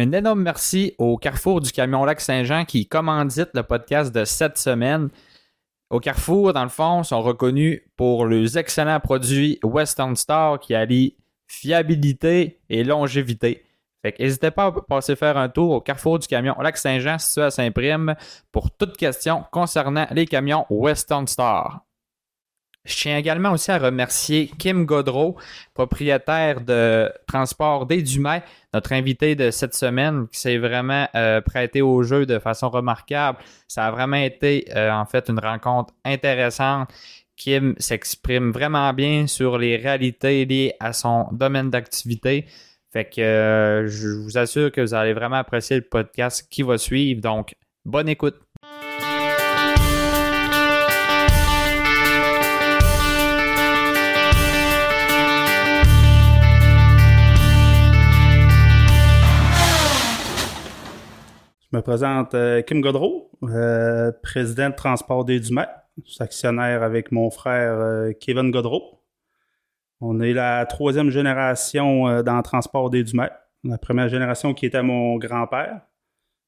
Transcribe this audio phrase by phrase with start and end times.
[0.00, 4.56] Un énorme merci au Carrefour du Camion Lac Saint-Jean qui commandite le podcast de cette
[4.56, 5.10] semaine.
[5.90, 11.18] Au Carrefour, dans le fond, sont reconnus pour les excellents produits Western Star qui allient
[11.46, 13.62] fiabilité et longévité.
[14.00, 17.42] Fait n'hésitez pas à passer faire un tour au Carrefour du Camion Lac Saint-Jean situé
[17.42, 18.14] à Saint-Prime
[18.52, 21.84] pour toute question concernant les camions Western Star.
[22.90, 25.36] Je tiens également aussi à remercier Kim Godreau,
[25.74, 28.42] propriétaire de Transport des Dumais,
[28.74, 33.38] notre invité de cette semaine, qui s'est vraiment euh, prêté au jeu de façon remarquable.
[33.68, 36.90] Ça a vraiment été euh, en fait une rencontre intéressante.
[37.36, 42.46] Kim s'exprime vraiment bien sur les réalités liées à son domaine d'activité.
[42.92, 46.76] Fait que euh, je vous assure que vous allez vraiment apprécier le podcast qui va
[46.76, 47.20] suivre.
[47.20, 48.49] Donc, bonne écoute.
[61.80, 65.68] Me présente euh, Kim Godreau, euh, président de Transport des Dumais,
[66.18, 69.02] actionnaire avec mon frère euh, Kevin Godreau.
[70.02, 73.30] On est la troisième génération dans Transport des Dumais.
[73.64, 75.80] La première génération qui était mon grand-père.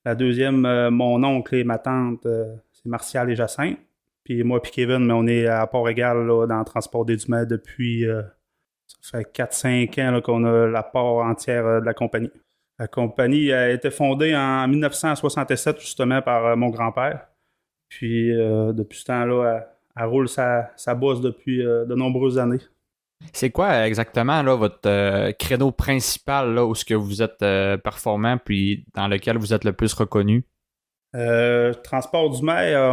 [0.04, 2.26] La deuxième, mon oncle et ma tante,
[2.72, 3.78] c'est Martial et Jacinthe.
[4.24, 7.44] Puis moi puis Kevin, mais on est à port égal dans le Transport des Dumais
[7.44, 8.06] depuis
[9.02, 12.30] ça fait 4-5 ans qu'on a la part entière de la compagnie.
[12.78, 17.28] La compagnie a été fondée en 1967 justement par euh, mon grand-père.
[17.88, 22.60] Puis euh, depuis ce temps-là, elle, roule sa, sa bosse depuis euh, de nombreuses années.
[23.32, 27.38] C'est quoi exactement là, votre créneau principal là, où ce que vous êtes
[27.84, 30.44] performant puis dans lequel vous êtes le plus reconnu?
[31.84, 32.92] transport du maire,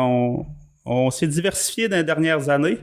[0.85, 2.77] on, s'est diversifié dans les dernières années,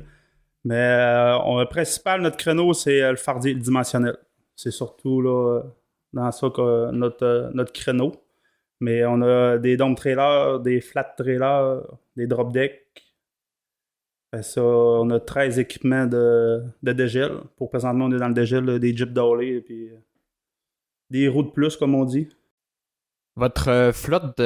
[0.65, 4.17] mais le principal, notre créneau, c'est le fardier dimensionnel.
[4.57, 5.63] C'est surtout là,
[6.17, 6.49] dans ça
[6.93, 8.13] notre, notre créneau.
[8.81, 11.83] Mais on a des dome trailers, des flat trailers,
[12.17, 12.83] des drop decks.
[14.43, 17.33] Ça, on a 13 équipements de, de dégel.
[17.57, 19.97] Pour présentement, on est dans le dégel des Jeep Dolly et puis euh,
[21.09, 22.29] des roues de plus, comme on dit.
[23.37, 24.39] Votre euh, flotte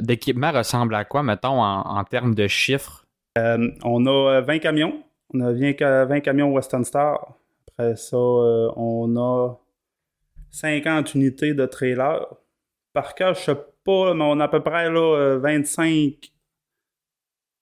[0.00, 3.06] d'équipements ressemble à quoi, mettons, en, termes de chiffres?
[3.38, 5.02] Euh, on a 20 camions.
[5.32, 7.34] On a 20 camions Western Star.
[7.68, 9.56] Après ça, on a
[10.50, 12.26] 50 unités de trailer.
[12.92, 15.88] Par cas, je sais pas, mais on a à peu près là, 25.
[15.88, 16.12] Euh,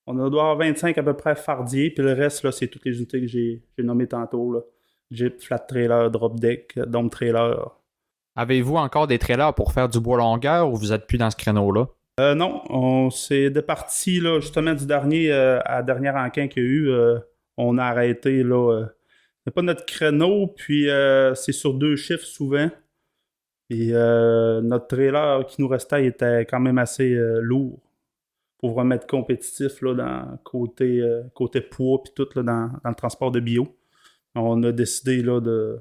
[0.06, 2.97] on doit avoir 25 à peu près fardiers, puis le reste, là, c'est toutes les
[2.97, 4.53] unités que j'ai nommées tantôt.
[4.53, 4.60] Là.
[5.10, 7.78] Jeep, flat trailer, drop deck, dome trailer.
[8.37, 11.37] Avez-vous encore des trailers pour faire du bois longueur ou vous êtes plus dans ce
[11.37, 11.87] créneau-là?
[12.20, 16.62] Euh, non, on s'est départi là, justement du dernier euh, à la dernière enquête qu'il
[16.62, 16.91] y a eu.
[17.56, 18.87] on a arrêté là,
[19.48, 22.69] c'est pas notre créneau, puis euh, c'est sur deux chiffres souvent.
[23.70, 27.81] Et euh, notre trailer qui nous restait était quand même assez euh, lourd
[28.58, 33.31] pour vraiment être compétitif là, dans côté, côté poids puis tout là, dans, le transport
[33.31, 33.75] de bio.
[34.34, 35.81] On a décidé là, de,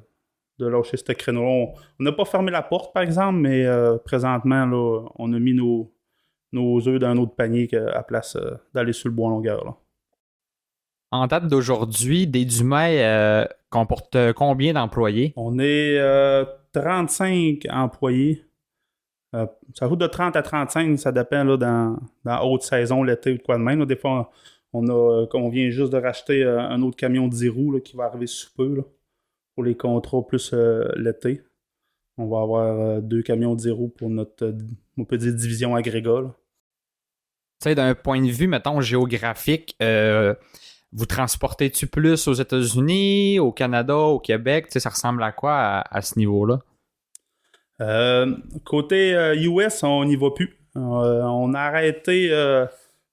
[0.59, 1.73] de lâcher ce créneau.
[1.99, 3.65] On n'a pas fermé la porte, par exemple, mais
[4.05, 5.93] présentement, là, on a mis nos,
[6.53, 8.37] nos œufs dans un autre panier à place
[8.73, 9.65] d'aller sur le bois longueur.
[9.65, 9.75] Là.
[11.11, 15.33] En date d'aujourd'hui, des Dumais euh, comporte combien d'employés?
[15.37, 15.97] On est
[16.73, 18.43] 35 euh, employés.
[19.35, 23.33] Euh, ça roule de 30 à 35, ça dépend là, dans, dans haute saison, l'été
[23.33, 23.85] ou quoi de même.
[23.85, 24.31] Des fois,
[24.73, 28.05] on, a, on vient juste de racheter un autre camion de 10 roues qui va
[28.05, 28.83] arriver sous peu
[29.55, 30.53] pour les contrats plus
[30.95, 31.41] l'été.
[32.17, 34.55] On va avoir deux camions de 10 roues pour notre,
[34.97, 36.23] on peut dire, division agrégat.
[37.61, 39.75] Tu sais, d'un point de vue, mettons, géographique,
[40.97, 44.65] vous transportez-tu plus aux États-Unis, au Canada, au Québec?
[44.71, 46.59] ça ressemble à quoi à, ce niveau-là?
[47.81, 48.35] Euh,
[48.65, 50.57] côté US, euh, on n'y va plus.
[50.75, 52.29] Euh, on a arrêté.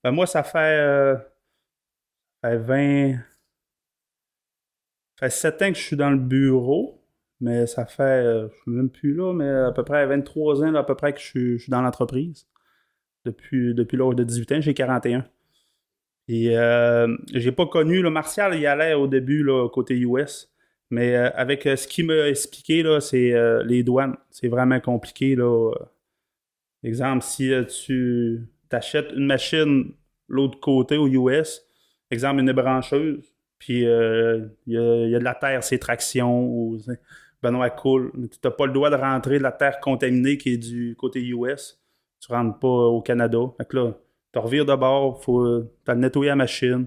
[0.03, 1.15] Ben moi, ça fait,
[2.43, 3.17] fait 20.
[5.21, 7.05] Ça fait 7 ans que je suis dans le bureau,
[7.41, 8.25] mais ça fait.
[8.25, 11.21] je suis même plus là, mais à peu près 23 ans, à peu près que
[11.21, 12.47] je suis, je suis dans l'entreprise.
[13.27, 15.27] Depuis, depuis l'âge de 18 ans, j'ai 41.
[16.29, 20.55] Et euh, j'ai pas connu, le Martial, il allait au début, là, côté US.
[20.91, 24.17] Mais euh, avec euh, ce qu'il m'a expliqué, c'est euh, les douanes.
[24.31, 25.73] C'est vraiment compliqué, là.
[26.85, 27.51] Exemple, si
[27.87, 29.93] tu achètes une machine
[30.29, 31.63] l'autre côté au US,
[32.11, 36.79] exemple, une brancheuse, puis il y, a de la terre, c'est traction, ou
[37.43, 38.13] Benoît coule.
[38.31, 41.25] Tu n'as pas le droit de rentrer de la terre contaminée qui est du côté
[41.25, 41.81] US.
[42.21, 43.39] Tu rentres pas au Canada.
[43.73, 43.95] Là,
[44.35, 46.87] tu revires de bord, faut euh, nettoyer la machine.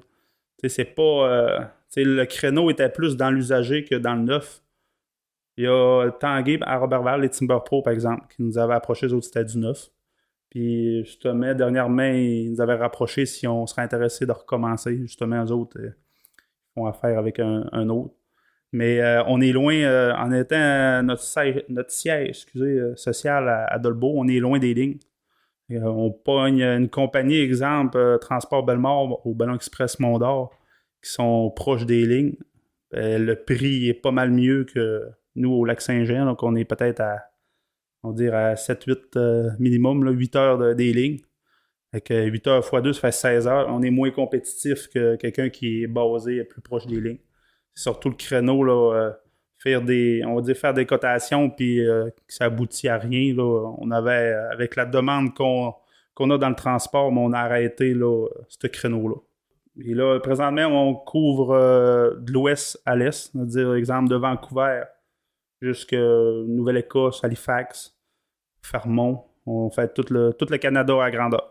[0.68, 1.02] c'est pas.
[1.02, 1.60] Euh,
[1.96, 4.62] le créneau était plus dans l'usager que dans le neuf.
[5.56, 9.08] Il y a Tanguay à Robertval, les Timber Pro, par exemple, qui nous avaient approché,
[9.08, 9.90] les autres, c'était du neuf.
[10.50, 14.98] Puis, justement, dernièrement, ils nous avaient rapproché si on serait intéressé de recommencer.
[14.98, 15.90] Justement, eux autres, euh,
[16.38, 18.14] ils font affaire avec un, autre.
[18.74, 23.80] Mais euh, on est loin, en étant notre siège, notre siège excusez, social à, à
[23.80, 25.00] Dolbeau, on est loin des lignes.
[25.72, 30.54] Euh, on pogne une compagnie, exemple, euh, Transport Belmort au Ballon Express Mondor,
[31.04, 32.36] qui sont proches des lignes.
[32.96, 36.64] Euh, le prix est pas mal mieux que nous au lac Saint-Jean, donc on est
[36.66, 37.18] peut-être à,
[38.04, 41.20] on dire à 7-8 euh, minimum, là, 8 heures de- des lignes.
[41.94, 43.68] Avec 8 heures x 2, ça fait 16 heures.
[43.70, 47.20] On est moins compétitif que quelqu'un qui est basé plus proche des lignes.
[47.74, 49.14] C'est surtout le créneau, là,
[49.82, 53.34] des, on va dire faire des cotations, puis euh, ça aboutit à rien.
[53.36, 53.74] Là.
[53.78, 55.74] On avait, avec la demande qu'on
[56.18, 59.18] qu'on a dans le transport, mais on a arrêté là, ce créneau-là.
[59.86, 64.82] Et là, présentement, on couvre euh, de l'ouest à l'est, c'est-à-dire, exemple, de Vancouver
[65.62, 65.98] jusqu'à
[66.48, 67.96] Nouvelle-Écosse, Halifax,
[68.64, 69.26] Fermont.
[69.46, 71.50] On fait tout le, tout le Canada à grandeur.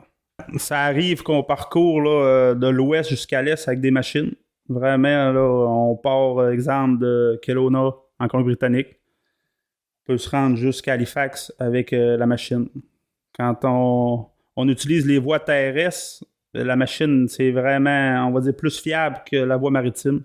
[0.57, 4.35] Ça arrive qu'on parcourt là, euh, de l'ouest jusqu'à l'est avec des machines.
[4.69, 8.99] Vraiment, là, on part, euh, exemple, de Kelowna en Colombie-Britannique.
[10.05, 12.69] Peut se rendre jusqu'à Halifax avec euh, la machine.
[13.37, 16.25] Quand on, utilise les voies terrestres,
[16.55, 20.23] la machine, c'est vraiment, on va dire, plus fiable que la voie maritime.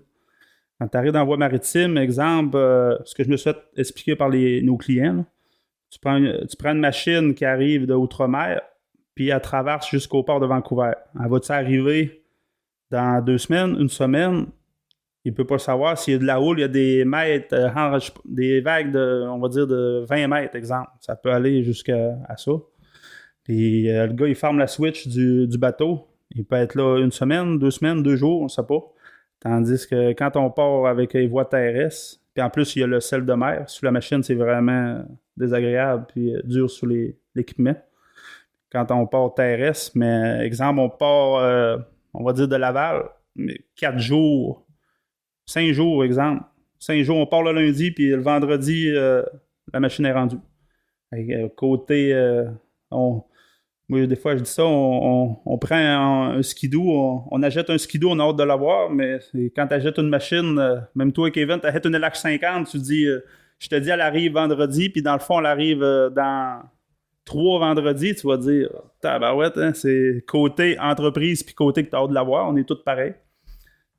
[0.78, 4.16] Quand tu arrives dans la voie maritime, exemple, euh, ce que je me souhaite expliquer
[4.16, 5.24] par les, nos clients, là,
[5.90, 8.62] tu, prends une, tu prends une machine qui arrive de Outre-mer,
[9.14, 10.92] puis elle traverse jusqu'au port de Vancouver.
[11.22, 12.24] Elle va-tu arriver
[12.90, 14.46] dans deux semaines, une semaine?
[15.24, 15.96] Il ne peut pas savoir.
[15.98, 19.26] S'il y a de la houle, il y a des mètres, euh, des vagues de,
[19.28, 20.90] on va dire, de 20 mètres, exemple.
[21.00, 22.52] Ça peut aller jusqu'à ça.
[23.44, 26.08] Puis euh, le gars, il ferme la switch du, du bateau.
[26.34, 28.80] Il peut être là une semaine, deux semaines, deux jours, on ne sait pas.
[29.40, 32.86] Tandis que quand on part avec les voies terrestres, puis en plus, il y a
[32.86, 33.68] le sel de mer.
[33.68, 35.04] Sous la machine, c'est vraiment
[35.36, 36.88] désagréable puis euh, dur sur
[37.34, 37.76] l'équipement.
[38.72, 41.78] Quand on part terrestre, mais exemple, on part,
[42.14, 43.04] on va dire de Laval,
[43.36, 44.64] mais quatre jours,
[45.46, 46.42] cinq jours, exemple.
[46.78, 49.22] Cinq jours, on part le lundi, puis le vendredi, euh,
[49.72, 50.38] la machine est rendue.
[51.14, 52.46] Euh, côté, euh,
[52.90, 53.22] on,
[53.88, 58.10] moi, des fois, je dis ça, on, prend un, un skidoo, on, achète un skidoo,
[58.10, 59.18] on a hâte de l'avoir, mais
[59.54, 63.06] quand tu achètes une machine, euh, même toi, Kevin, tu achètes une LH50, tu dis,
[63.58, 66.62] je te dis, elle arrive vendredi, puis dans le fond, elle arrive dans
[67.24, 72.00] trois vendredis, tu vas dire, tabarouette, hein, c'est côté entreprise, puis côté que tu as
[72.00, 73.14] hâte de l'avoir, on est tous pareils.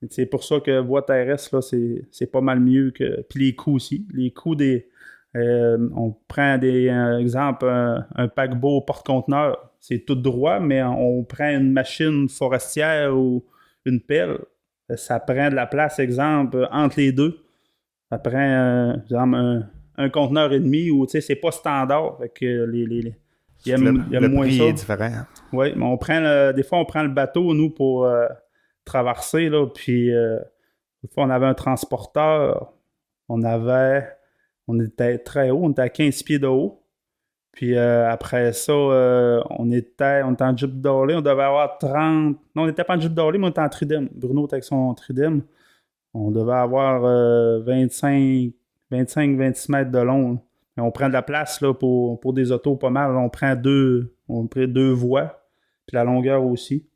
[0.09, 3.21] C'est pour ça que voie terrestre, là, c'est c'est pas mal mieux que.
[3.29, 4.05] Puis les coûts aussi.
[4.13, 4.88] Les coûts des.
[5.35, 11.23] euh, on prend des euh, exemple un, un paquebot porte-conteneur, c'est tout droit, mais on
[11.23, 13.44] prend une machine forestière ou
[13.85, 14.38] une pelle,
[14.95, 17.39] ça prend de la place, exemple, entre les deux.
[18.11, 22.17] Ça prend euh, exemple, un, un conteneur et demi ou tu sais, c'est pas standard.
[22.19, 23.15] Fait que les, les, les-
[23.65, 24.63] il y a, le, il y a le moins prix ça.
[24.65, 25.09] est différent.
[25.53, 28.05] Oui, mais on prend le- des fois on prend le bateau, nous, pour
[28.83, 30.39] euh, traverser, là, puis euh,
[31.18, 32.74] on avait un transporteur,
[33.30, 34.07] on avait,
[34.68, 36.83] on était très haut, on était à 15 pieds de haut,
[37.51, 41.77] puis euh, après ça, euh, on était, on était en Jeep Dolly, on devait avoir
[41.77, 44.56] 30, non, on n'était pas en Jeep Dolly, mais on était en Tridem, Bruno était
[44.56, 45.41] avec son Tridem,
[46.13, 48.51] on devait avoir euh, 25,
[48.91, 50.39] 25, 26 mètres de long,
[50.77, 53.15] on prend de la place là, pour, pour des autos pas mal.
[53.15, 55.45] On prend deux, on prend deux voies,
[55.86, 56.88] puis la longueur aussi.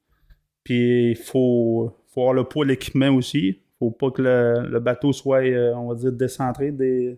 [0.68, 3.62] Puis il faut, faut avoir le poids de l'équipement aussi.
[3.80, 6.72] faut pas que le, le bateau soit, euh, on va dire, décentré.
[6.72, 7.18] Des...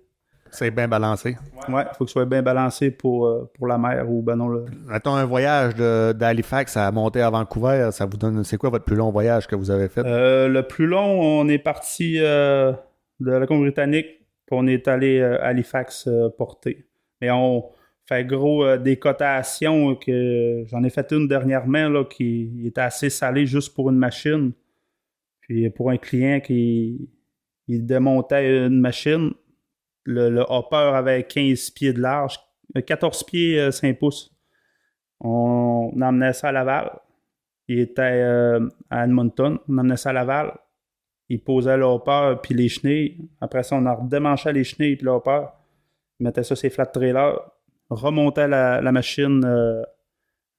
[0.52, 1.36] C'est bien balancé.
[1.68, 4.50] Ouais, faut qu'il soit bien balancé pour, euh, pour la mer ou ben non.
[4.50, 4.66] Le...
[4.86, 8.44] Mettons un voyage de- d'Halifax à monter à Vancouver, ça vous donne.
[8.44, 10.04] C'est quoi votre plus long voyage que vous avez fait?
[10.06, 12.76] Euh, le plus long, on est parti de
[13.20, 16.86] la Colombie-Britannique, puis on est allé à Halifax porter.
[17.20, 17.66] Mais on
[18.10, 23.76] fait gros euh, que j'en ai fait une dernièrement là, qui était assez salée juste
[23.76, 24.52] pour une machine.
[25.42, 27.10] Puis pour un client qui
[27.68, 29.32] démontait une machine,
[30.06, 32.40] le, hopper avait 15 pieds de large,
[32.76, 34.36] euh, 14 pieds euh, 5 pouces.
[35.20, 36.92] On emmenait ça à Laval.
[37.68, 39.60] Il était euh, à Edmonton.
[39.68, 40.58] On emmenait ça à Laval.
[41.30, 43.30] Il posait le hopper puis les chenilles.
[43.40, 45.46] Après ça, on a redémanché les chenilles puis le hopper.
[46.20, 47.40] Il mettait ça sur ses flat trailers.
[47.90, 49.84] Remontait la, la machine euh,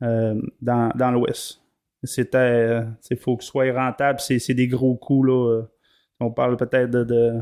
[0.03, 1.63] euh, dans, dans l'ouest.
[2.03, 2.83] C'était.
[3.11, 4.21] Il faut que ce soit rentable.
[4.21, 5.23] C'est des gros coûts.
[5.23, 5.59] Là.
[5.59, 5.63] Euh,
[6.19, 7.41] On parle peut-être de, de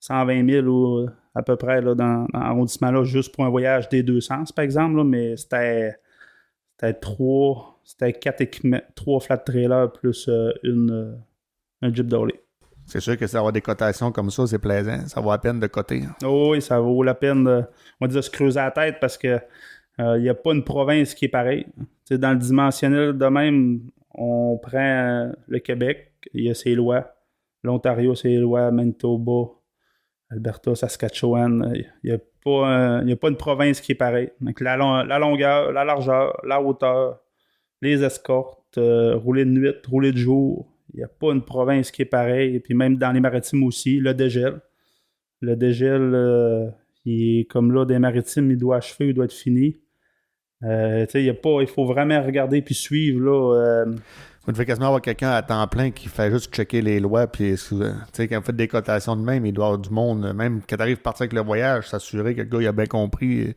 [0.00, 3.88] 120 000 ou à peu près là, dans, dans l'arrondissement là, juste pour un voyage
[3.88, 4.96] des deux sens, par exemple.
[4.96, 5.96] là, mais c'était.
[6.72, 7.80] C'était trois.
[7.84, 8.82] C'était quatre équipements.
[8.94, 10.28] Trois flat trailers plus
[10.62, 11.18] une,
[11.82, 12.34] un Jeep Dolly.
[12.86, 15.06] C'est sûr que ça avoir des cotations comme ça, c'est plaisant.
[15.08, 16.04] Ça vaut la peine de coter.
[16.24, 17.64] Oh oui, ça vaut la peine de,
[18.00, 19.40] on va dire, se creuser la tête parce que
[19.98, 21.66] il n'y a pas une province qui est pareille.
[22.10, 23.80] dans le dimensionnel de même,
[24.16, 27.14] on prend euh, le Québec, il y a ses lois.
[27.62, 28.70] L'Ontario, ses lois.
[28.70, 29.50] Manitoba,
[30.30, 31.72] Alberta, Saskatchewan.
[31.74, 34.30] Il n'y a, pas, a pas une province qui est pareille.
[34.40, 37.20] Donc, la, la longueur, la largeur, la hauteur,
[37.82, 40.66] les escortes, euh, rouler de nuit, rouler de jour.
[40.96, 42.56] N'y a pas une province qui est pareille.
[42.56, 44.60] Et puis même dans les maritimes aussi, le dégel.
[45.40, 46.68] Le dégel, euh,
[47.04, 49.76] il est comme là, des maritimes, il doit achever, il doit être fini.
[50.62, 53.20] Euh, y a il faut vraiment regarder puis suivre.
[53.20, 53.94] Là, euh...
[54.46, 57.26] Vous quasiment avoir quelqu'un à temps plein qui fait juste checker les lois.
[57.26, 60.32] Puis, euh, quand vous faites des cotations de même, il doit y avoir du monde.
[60.34, 62.86] Même quand tu arrives à partir avec le voyage, s'assurer que le gars a bien
[62.86, 63.54] compris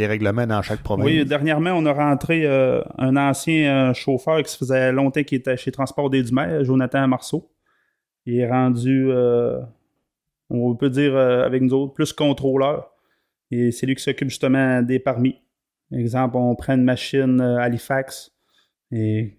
[0.00, 1.06] les règlements dans chaque province.
[1.06, 5.56] Oui, dernièrement, on a rentré euh, un ancien chauffeur qui se faisait longtemps qui était
[5.56, 7.50] chez Transport des Dumais, Jonathan Marceau.
[8.26, 9.10] Il est rendu,
[10.50, 12.90] on peut dire avec nous autres, plus contrôleur.
[13.50, 15.36] Et c'est lui qui s'occupe justement des permis.
[15.92, 18.30] Exemple, on prend une machine euh, Halifax
[18.92, 19.36] et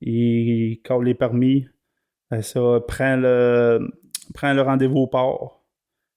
[0.00, 1.66] il colle les permis.
[2.40, 3.92] Ça prend le,
[4.34, 5.64] prend le rendez-vous au port.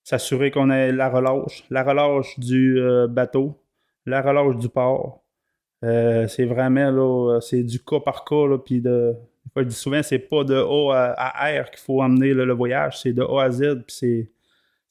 [0.03, 1.63] S'assurer qu'on ait la relâche.
[1.69, 3.61] La relâche du euh, bateau.
[4.07, 5.21] La relâche du port.
[5.83, 8.47] Euh, c'est vraiment là, c'est du cas par cas.
[8.47, 9.13] Là, puis de,
[9.55, 13.13] je dis souvent, c'est pas de A à, R qu'il faut emmener le voyage, c'est
[13.13, 13.83] de A à Z.
[13.85, 14.29] Puis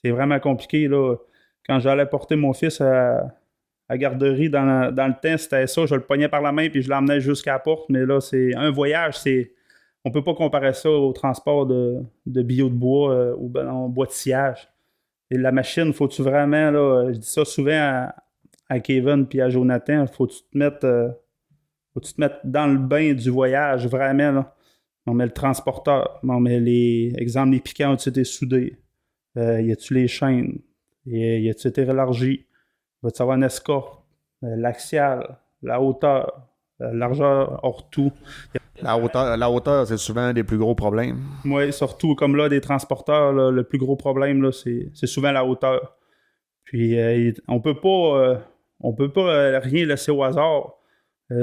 [0.05, 0.87] c'est vraiment compliqué.
[0.87, 1.17] Là.
[1.67, 3.35] Quand j'allais porter mon fils à,
[3.89, 5.87] à garderie dans, dans, le temps, c'était ça.
[5.87, 7.89] Je le pognais par la main puis je l'emmenais jusqu'à la porte.
[7.89, 9.53] Mais là, c'est un voyage, c'est.
[10.05, 13.89] On peut pas comparer ça au transport de, de bio de bois euh, ou en
[13.89, 14.69] bois de sillage.
[15.33, 18.15] Et la machine, faut-tu vraiment, là, je dis ça souvent à,
[18.83, 20.85] Kevin puis à Jonathan, faut-tu te mettre.
[20.85, 21.09] Euh,
[21.95, 24.55] faut-tu te mettre dans le bain du voyage, vraiment, là.
[25.09, 27.13] On met le transporteur, on met les.
[27.17, 28.77] Exemple, les piquants ont-ils été soudés?
[29.37, 30.59] Euh, y a-tu les chaînes?
[31.07, 32.47] Y a-tu été élargi?
[33.03, 34.03] va avoir un escorte,
[34.43, 36.49] euh, l'axial, la hauteur,
[36.81, 37.61] la largeur?
[37.63, 38.11] Hors tout?
[38.83, 41.23] La hauteur, la hauteur c'est souvent un des plus gros problèmes.
[41.45, 45.97] Oui, surtout comme là, des transporteurs, le plus gros problème, c'est souvent la hauteur.
[46.67, 48.37] Puis euh, on peut pas euh,
[48.81, 50.75] on peut pas rien laisser au hasard.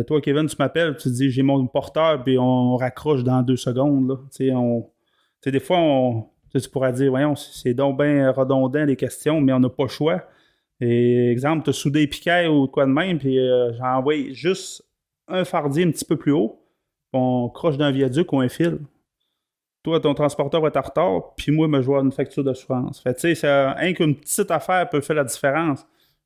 [0.08, 3.58] toi, Kevin, tu m'appelles, tu te dis j'ai mon porteur, puis on raccroche dans deux
[3.58, 4.20] secondes.
[5.46, 6.28] Des fois, on,
[6.60, 9.90] tu pourrais dire, voyons, c'est donc bien redondant les questions, mais on n'a pas le
[9.90, 10.24] choix.
[10.80, 14.84] Exemple, tu as soudé piquet ou quoi de même, puis euh, j'ai envoyé juste
[15.28, 16.62] un fardier un petit peu plus haut,
[17.14, 18.80] on croche d'un viaduc ou un fil.
[19.84, 23.02] Toi, ton transporteur va être en retard, puis moi, je vois une facture d'assurance.
[23.02, 25.86] Fait tu sais, rien qu'une petite affaire peut faire la différence.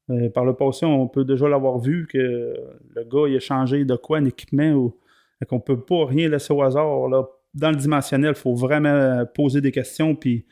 [0.10, 2.54] Euh, par le passé, on peut déjà l'avoir vu que
[2.96, 4.98] le gars, il a changé de quoi, un équipement, ou
[5.48, 7.10] qu'on peut pas rien laisser au hasard.
[7.10, 7.26] Là.
[7.54, 10.46] Dans le dimensionnel, il faut vraiment poser des questions, puis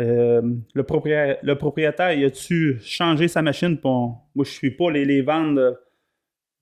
[0.00, 0.42] euh,
[0.74, 4.28] le, propriétaire, le propriétaire, il a-tu changé sa machine pour.
[4.34, 5.58] Moi, je suis pas les, les ventes.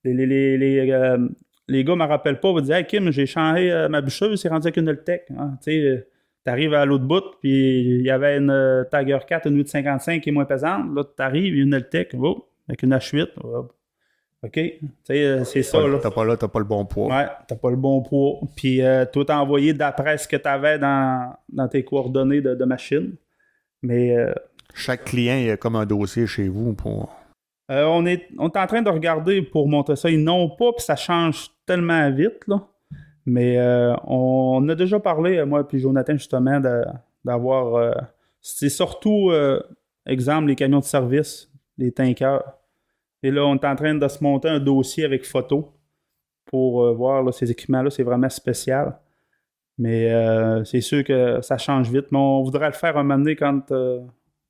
[0.04, 1.18] Les, les, les, euh,
[1.68, 4.66] les gars me rappellent pas, vous dire Hey Kim, j'ai changé ma bûcheuse, c'est rendu
[4.66, 5.26] avec une Eltec.
[5.36, 5.58] Hein.
[5.62, 6.06] Tu sais,
[6.46, 10.32] t'arrives à l'autre bout, puis il y avait une Tiger 4, une 855 qui est
[10.32, 10.94] moins pesante.
[10.94, 13.28] Là, t'arrives, une Eltec, oh, avec une H8.
[14.42, 14.52] OK?
[14.52, 15.86] Tu sais, c'est ça.
[15.86, 15.98] Là.
[16.00, 17.08] T'as pas là, t'as pas le bon poids.
[17.08, 18.40] Ouais, t'as pas le bon poids.
[18.54, 18.80] Puis
[19.12, 23.16] tout envoyé d'après ce que t'avais dans, dans tes coordonnées de, de machine.
[23.82, 24.16] Mais.
[24.16, 24.32] Euh,
[24.74, 27.14] Chaque client, il a comme un dossier chez vous pour.
[27.70, 30.10] Euh, on, est, on est en train de regarder pour montrer ça.
[30.10, 32.66] Ils n'ont pas, puis ça change tellement vite, là.
[33.26, 36.60] Mais euh, on, a déjà parlé, moi puis Jonathan, justement,
[37.24, 37.94] d'avoir.
[38.40, 39.30] c'est surtout,
[40.06, 42.42] exemple, les camions de service, les tankers.
[43.22, 45.72] Et là, on est en train de se monter un dossier avec photo
[46.44, 47.90] pour voir ces équipements-là.
[47.90, 48.96] C'est vraiment spécial.
[49.78, 52.06] Mais euh, c'est sûr que ça change vite.
[52.10, 54.00] Mais on voudrait le faire un moment donné quand, euh,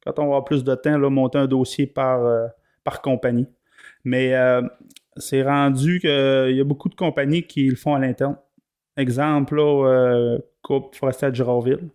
[0.04, 2.46] quand on avoir plus de temps, là, monter un dossier par, euh,
[2.84, 3.48] par compagnie.
[4.04, 4.34] Mais
[5.16, 8.36] c'est rendu qu'il y a beaucoup de compagnies qui le font à l'interne.
[8.96, 11.90] Exemple, là, Coupe Forestier de Girardville.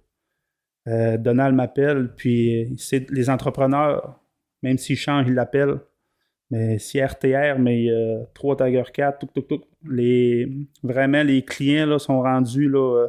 [0.86, 2.76] Donald m'appelle, puis
[3.10, 4.20] les entrepreneurs,
[4.64, 5.80] même s'ils changent, ils l'appellent.
[6.50, 7.88] Mais si RTR, mais
[8.34, 9.64] 3 Tiger 4, tout, tout, tout.
[9.90, 10.48] Les,
[10.84, 13.08] vraiment, les clients là, sont rendus là,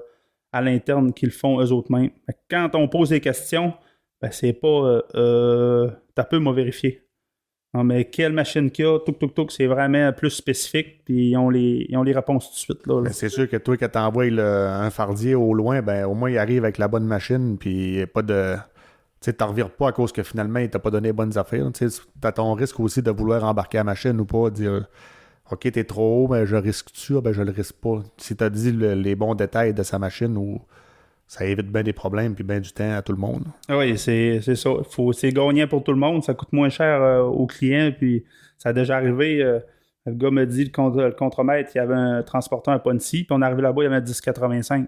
[0.52, 2.10] à l'interne qu'ils font eux autres mêmes.
[2.50, 3.72] Quand on pose des questions,
[4.20, 7.02] ben, c'est pas euh, euh t'as peu m'a vérifié.
[7.74, 11.30] Non, mais quelle machine qu'il y a, tout, tout, tout, c'est vraiment plus spécifique, puis
[11.30, 12.86] ils ont les, réponses tout de suite.
[12.86, 16.36] Là, C'est sûr que toi, quand t'envoies un fardier au loin, ben au moins il
[16.36, 18.56] arrive avec la bonne machine, puis il n'y a pas de.
[19.20, 21.38] Tu sais, t'en revires pas à cause que finalement, il t'a pas donné les bonnes
[21.38, 21.66] affaires.
[21.72, 21.86] Tu
[22.22, 24.86] as ton risque aussi de vouloir embarquer la machine ou pas, dire
[25.50, 27.16] OK, t'es trop haut, mais je risque-tu?
[27.16, 28.02] Ah, ben, je le risque pas.
[28.18, 30.60] Si t'as dit les bons détails de sa machine ou
[31.32, 33.44] ça évite bien des problèmes puis bien du temps à tout le monde.
[33.66, 34.70] Ah Oui, c'est ça.
[34.90, 36.22] Faut- C'est gagnant pour tout le monde.
[36.22, 37.90] Ça coûte moins cher euh, aux clients.
[37.96, 38.22] Puis
[38.58, 39.42] ça a déjà arrivé.
[39.42, 39.58] euh,
[40.04, 43.24] le gars me dit, le, contre- le contremaître, il y avait un transporteur à Ponty.
[43.24, 44.86] Puis on est arrivé là-bas, il y avait un 10,85.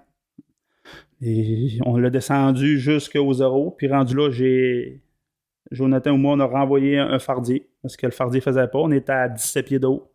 [1.23, 3.71] Et on l'a descendu jusqu'au zéro.
[3.71, 5.01] Puis rendu là, j'ai.
[5.71, 7.71] Jonathan ou moi, on a renvoyé un, fardier.
[7.81, 8.79] Parce que le fardier faisait pas.
[8.81, 10.11] On était à 17 pieds d'eau.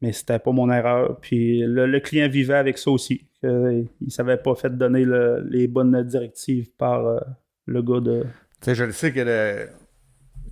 [0.00, 1.18] Mais c'était pas mon erreur.
[1.20, 3.26] Puis le, le client vivait avec ça aussi.
[3.42, 7.20] que il s'avait pas fait donner le- les bonnes directives par euh,
[7.66, 8.22] le gars de.
[8.22, 8.28] Tu
[8.62, 9.26] sais, je le sais qu'il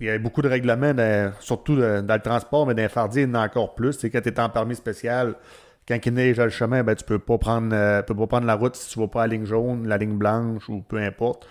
[0.01, 0.93] y, a beaucoup de règlements,
[1.39, 3.93] surtout dans le transport, mais dans les il y en a encore plus.
[3.93, 5.35] Sais, quand tu es en permis spécial,
[5.87, 8.55] quand il neige le chemin, ben, tu peux pas prendre euh, peux pas prendre la
[8.55, 11.47] route si tu vas pas à la ligne jaune, la ligne blanche ou peu importe.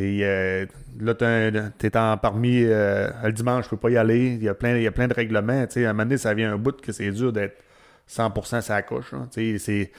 [0.00, 0.66] Euh,
[1.00, 4.34] là, tu es en permis euh, le dimanche, tu peux pas y aller.
[4.34, 5.64] Il y a plein, il y a plein de règlements.
[5.64, 7.56] À un moment donné, ça vient un bout que c'est dur d'être
[8.08, 8.82] 100% sa
[9.58, 9.90] c'est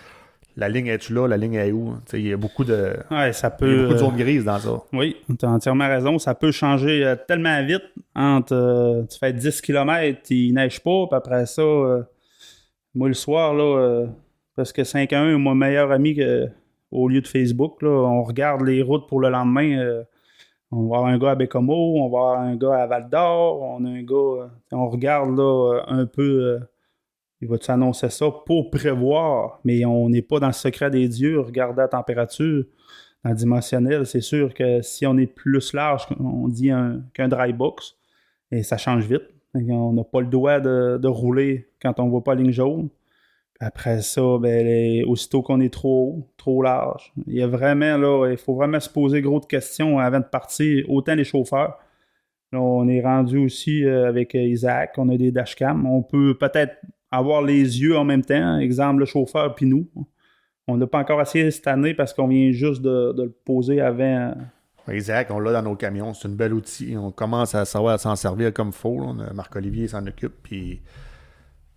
[0.58, 1.96] la ligne est-tu là, la ligne est où?
[2.14, 3.78] Il y a beaucoup de, Ouais, ça il y a peut.
[3.84, 4.82] beaucoup de euh, zones grises dans ça.
[4.92, 6.20] Oui, tu as entièrement raison.
[6.20, 11.06] Ça peut changer euh, tellement vite entre euh, tu fais 10 km, il neige pas,
[11.08, 12.04] puis après ça, euh,
[12.94, 14.08] moi le soir, là, euh,
[14.56, 16.48] parce que 5 à 1, mon meilleur ami que,
[16.92, 19.78] au lieu de Facebook, on regarde les routes pour le lendemain.
[19.80, 20.04] euh,
[20.72, 23.62] on va avoir un gars à Bécomo, on va avoir un gars à Val d'Or,
[23.62, 24.16] on a un gars.
[24.16, 26.60] euh, on regarde euh, un peu.
[27.42, 31.40] il va-tu annoncer ça pour prévoir, mais on n'est pas dans le secret des dieux,
[31.40, 32.66] regarder la température
[33.26, 37.52] en dimensionnel, c'est sûr que si on est plus large, on dit un- qu'un dry
[37.54, 37.96] box,
[38.52, 39.24] et ça change vite.
[39.54, 42.52] On n'a pas le droit de, de rouler quand on ne voit pas la ligne
[42.52, 42.90] jaune.
[43.62, 48.30] Après ça, ben, aussitôt qu'on est trop haut, trop large, il y a vraiment là,
[48.30, 51.78] il faut vraiment se poser gros de questions avant de partir, autant les chauffeurs.
[52.54, 55.86] On est rendu aussi euh, avec euh, Isaac, on a des dashcams.
[55.86, 56.78] On peut peut-être
[57.12, 59.88] avoir les yeux en même temps, exemple le chauffeur puis nous.
[60.68, 64.34] On n'a pas encore essayé cette année parce qu'on vient juste de, le poser avant.
[64.88, 66.14] Isaac, on l'a dans nos camions.
[66.14, 66.96] C'est un bel outil.
[66.98, 69.14] On commence à savoir s'en servir comme il faut.
[69.34, 70.34] Marc-Olivier s'en occupe.
[70.44, 70.82] Puis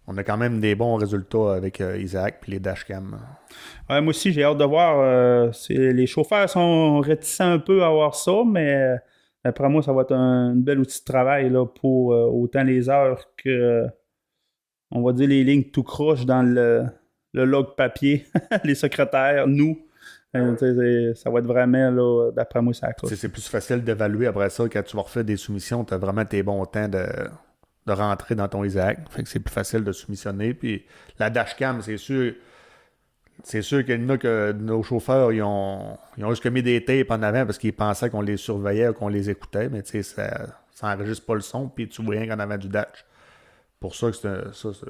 [0.06, 3.18] on a quand même des bons résultats avec euh, Isaac puis les dashcams.
[3.88, 4.98] Ouais, moi aussi, j'ai hâte de voir.
[5.00, 8.96] euh, les chauffeurs sont réticents un peu à avoir ça, mais euh,
[9.44, 12.88] d'après moi, ça va être un, bel outil de travail là, pour euh, autant les
[12.88, 13.86] heures que,
[14.90, 16.84] on va dire, les lignes tout croche dans le,
[17.32, 18.26] le log papier,
[18.64, 19.78] les secrétaires, nous.
[20.34, 22.88] Euh, ça va être vraiment, là, d'après moi, ça.
[23.06, 25.84] C'est plus facile d'évaluer après ça quand tu vas refaire des soumissions.
[25.84, 27.04] Tu as vraiment tes bons temps de,
[27.86, 29.00] de rentrer dans ton Isaac.
[29.10, 30.54] Fait que c'est plus facile de soumissionner.
[30.54, 30.84] Puis
[31.18, 32.32] la dashcam, c'est sûr.
[33.44, 36.62] C'est sûr qu'il y en a que nos chauffeurs, ils ont, ils ont juste mis
[36.62, 39.82] des tapes en avant parce qu'ils pensaient qu'on les surveillait ou qu'on les écoutait, mais
[39.82, 42.68] tu sais, ça, ça enregistre pas le son, puis tu vois rien qu'en avant du
[42.68, 43.04] dash.
[43.80, 44.86] Pour ça que c'est un, ça, c'est-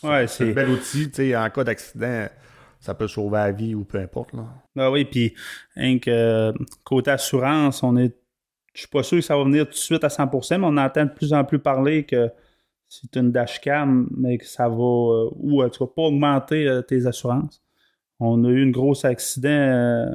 [0.00, 1.08] c'est- Ouais, c'est un bel outil.
[1.08, 2.26] Tu sais, en cas d'accident,
[2.78, 4.34] ça peut sauver la vie ou peu importe.
[4.34, 4.44] Là.
[4.76, 5.34] Ah oui, puis
[5.76, 6.52] hein, que, euh,
[6.84, 8.14] côté assurance, on est.
[8.74, 10.76] Je suis pas sûr que ça va venir tout de suite à 100%, mais on
[10.76, 12.30] entend de plus en plus parler que
[12.88, 14.74] c'est une dashcam, mais que ça va.
[14.76, 17.62] euh, ou euh, tu vas pas augmenter euh, tes assurances.
[18.20, 20.14] On a eu un gros accident euh,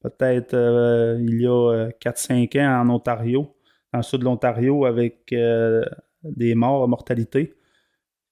[0.00, 0.54] peut-être
[1.20, 3.54] il y a 4-5 ans en Ontario,
[3.92, 5.32] dans le sud de l'Ontario, avec
[6.24, 7.54] des morts, mortalité.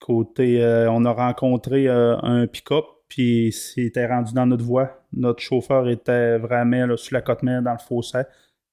[0.01, 0.61] Côté,
[0.91, 5.05] on a rencontré un pick-up, puis c'était rendu dans notre voie.
[5.13, 8.23] Notre chauffeur était vraiment là, sur la côte mer dans le fossé.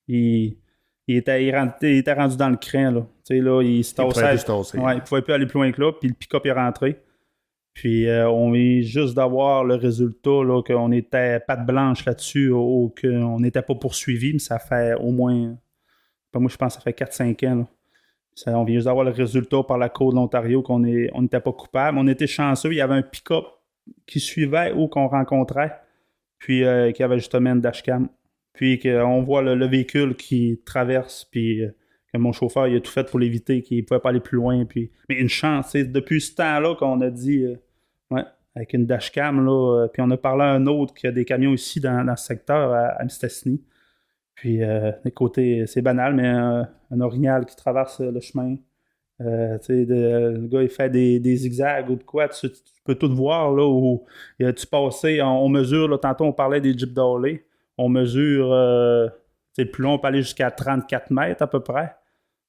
[0.08, 0.58] Il,
[1.08, 2.92] il, était, il, ren- il était rendu dans le cran.
[2.92, 3.02] Là.
[3.26, 4.22] Tu sais, là, il se tassait.
[4.80, 7.02] Ouais, il pouvait plus aller plus loin que là, puis le pick-up est rentré.
[7.74, 12.94] Puis euh, on vient juste d'avoir le résultat, là, qu'on était patte blanche là-dessus, ou
[13.00, 15.56] qu'on n'était pas poursuivi, mais ça fait au moins,
[16.34, 17.56] ben, moi je pense que ça fait 4-5 ans.
[17.56, 17.68] là.
[18.34, 21.22] Ça, on vient juste d'avoir le résultat par la Cour de l'Ontario qu'on est- on
[21.24, 21.98] n'était pas coupable.
[21.98, 23.44] On était chanceux, il y avait un pick-up
[24.06, 25.74] qui suivait ou qu'on rencontrait,
[26.40, 28.10] puis euh, qui avait justement une dashcam.
[28.58, 31.70] Puis qu'on voit le, le véhicule qui traverse, puis euh,
[32.12, 34.38] que mon chauffeur il a tout fait pour l'éviter, qu'il ne pouvait pas aller plus
[34.38, 34.66] loin.
[34.66, 34.90] Puis...
[35.08, 37.56] Mais une chance, c'est depuis ce temps-là qu'on a dit, euh,
[38.10, 38.24] ouais,
[38.56, 41.24] avec une dashcam, là, euh, puis on a parlé à un autre qui a des
[41.24, 43.62] camions ici dans, dans ce secteur, à, à Mistassini.
[44.34, 44.60] Puis,
[45.16, 48.56] côtés, c'est banal, mais un orignal qui traverse le chemin.
[49.20, 52.28] Tu le gars, il fait des, zigzags ou de quoi.
[52.30, 54.06] Tu, tu peux tout voir, là, où
[54.40, 57.47] a-tu passé, on, mesure, là, tantôt on parlait des Jeep Dowley.
[57.78, 59.08] On mesure, euh,
[59.58, 61.96] le plus long, on peut aller jusqu'à 34 mètres à peu près.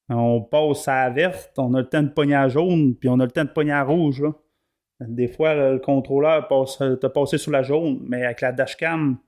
[0.09, 3.25] On passe à verte, on a le temps de pogner à jaune, puis on a
[3.25, 4.23] le temps de pogner à rouge.
[5.01, 9.19] Des fois, le contrôleur passe, euh, t'a passé sur la jaune, mais avec la dashcam,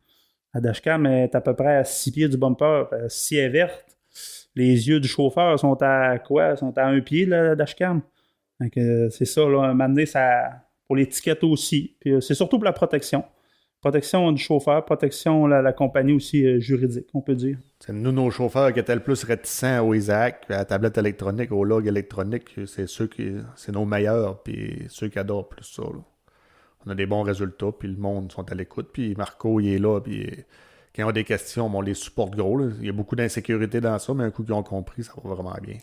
[0.55, 2.87] la dashcam est à peu près à 6 pieds du bumper.
[2.93, 3.85] Euh, Si elle est verte,
[4.57, 6.57] les yeux du chauffeur sont à quoi?
[6.57, 8.03] sont à un pied, là, la dashcam.
[8.77, 10.51] Euh, c'est ça, là, un moment donné, ça,
[10.87, 11.97] pour l'étiquette aussi.
[12.21, 13.25] C'est surtout pour la protection.
[13.81, 17.59] Protection du chauffeur, protection de la, la compagnie aussi euh, juridique, on peut dire.
[17.79, 21.51] C'est nous, nos chauffeurs qui étaient le plus réticents au Isaac, à la tablette électronique,
[21.53, 23.33] au log électronique, c'est ceux qui.
[23.57, 25.83] c'est nos meilleurs, puis ceux qui adorent plus ça.
[25.83, 26.01] là.
[26.87, 29.79] On a des bons résultats, puis le monde sont à l'écoute, puis Marco, il est
[29.79, 30.27] là, puis
[30.95, 32.57] quand ils ont des questions, on les supporte gros.
[32.57, 32.71] là.
[32.81, 35.35] Il y a beaucoup d'insécurité dans ça, mais un coup qu'ils ont compris, ça va
[35.35, 35.77] vraiment bien.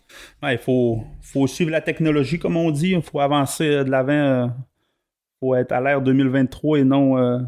[0.43, 2.91] Ouais, il faut, faut suivre la technologie, comme on dit.
[2.91, 4.47] Il faut avancer euh, de l'avant.
[4.47, 7.39] Il faut être à l'ère 2023 et non euh,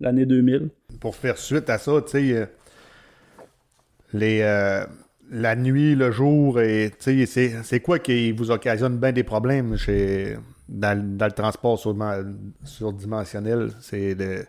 [0.00, 0.70] l'année 2000.
[1.00, 2.46] Pour faire suite à ça, tu sais, euh,
[4.12, 4.84] les, euh,
[5.30, 10.36] la nuit, le jour, et c'est, quoi qui vous occasionne bien des problèmes chez,
[10.68, 11.78] dans, le- dans le transport
[12.64, 13.70] surdimensionnel?
[13.80, 14.46] C'est le-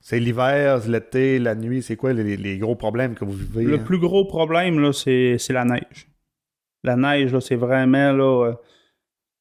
[0.00, 3.64] c'est l'hiver, l'été, la nuit, c'est quoi les, les gros problèmes que vous vivez?
[3.64, 3.82] Le hein?
[3.84, 6.08] plus gros problème, là, c'est c'est la neige.
[6.84, 8.54] La neige, là, c'est vraiment là, euh,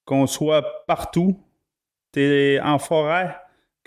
[0.05, 1.39] qu'on soit partout.
[2.11, 3.35] T'es en forêt,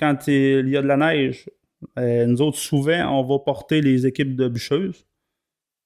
[0.01, 1.51] quand il y a de la neige,
[1.99, 5.07] euh, nous autres, souvent, on va porter les équipes de bûcheuses.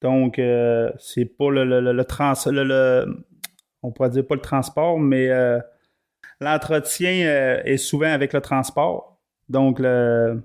[0.02, 3.24] Donc, euh, c'est pas le, le, le- le
[3.82, 5.58] on pourrait dire pas le transport, mais euh,
[6.40, 9.20] l'entretien est souvent avec le transport.
[9.48, 10.42] Donc, le,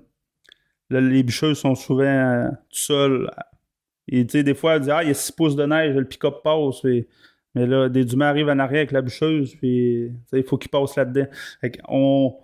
[0.90, 3.30] le- les bûcheuses sont souvent tout seuls
[4.12, 5.94] et tu sais, des fois, elle dit Ah, il y a 6 pouces de neige,
[5.94, 6.82] le pick-up passe.
[7.54, 10.96] Mais là, des dumais arrivent en arrière avec la bûcheuse, puis il faut qu'il passe
[10.96, 11.26] là-dedans.
[11.88, 12.36] On,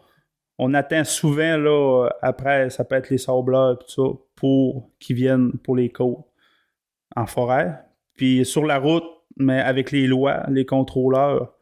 [0.59, 5.53] on attend souvent, là, après, ça peut être les sableurs tout ça, pour qu'ils viennent
[5.59, 6.25] pour les côtes
[7.15, 7.83] en forêt.
[8.15, 9.05] Puis sur la route,
[9.37, 11.55] mais avec les lois, les contrôleurs,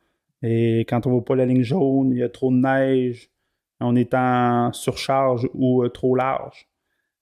[0.42, 3.30] et quand on va pas la ligne jaune, il y a trop de neige,
[3.80, 6.68] on est en surcharge ou euh, trop large.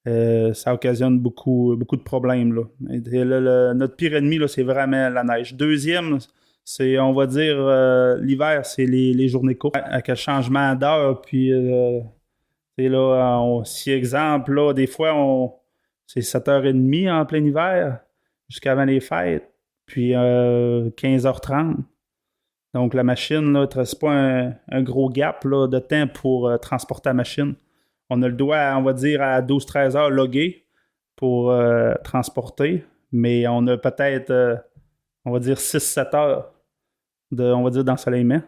[0.08, 2.66] Euh, ça occasionne beaucoup, de problèmes.
[2.80, 5.54] Notre pire ennemi, c'est vraiment la neige.
[5.54, 6.18] Deuxième,
[6.64, 9.76] c'est, on va dire, euh, l'hiver, c'est les, les journées courtes.
[9.76, 12.00] Avec le changement d'heure, puis, euh,
[12.78, 15.52] là, on- si exemple, là, des fois, on,
[16.06, 18.00] c'est 7h30 en plein hiver,
[18.48, 19.50] jusqu'avant les fêtes,
[19.86, 21.76] puis euh, 15h30.
[22.74, 26.56] Donc, la machine, là, ne pas un, un gros gap là, de temps pour euh,
[26.56, 27.54] transporter la machine.
[28.08, 30.64] On a le doigt, on va dire, à 12-13 heures logué
[31.16, 34.56] pour euh, transporter, mais on a peut-être, euh,
[35.24, 36.52] on va dire, 6-7 heures
[37.30, 38.42] de, d'ensoleillement.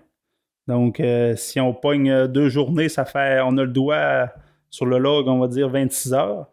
[0.67, 4.31] Donc, euh, si on pogne euh, deux journées, ça fait, on a le doigt
[4.71, 6.47] sur le log, on va dire, 26 heures.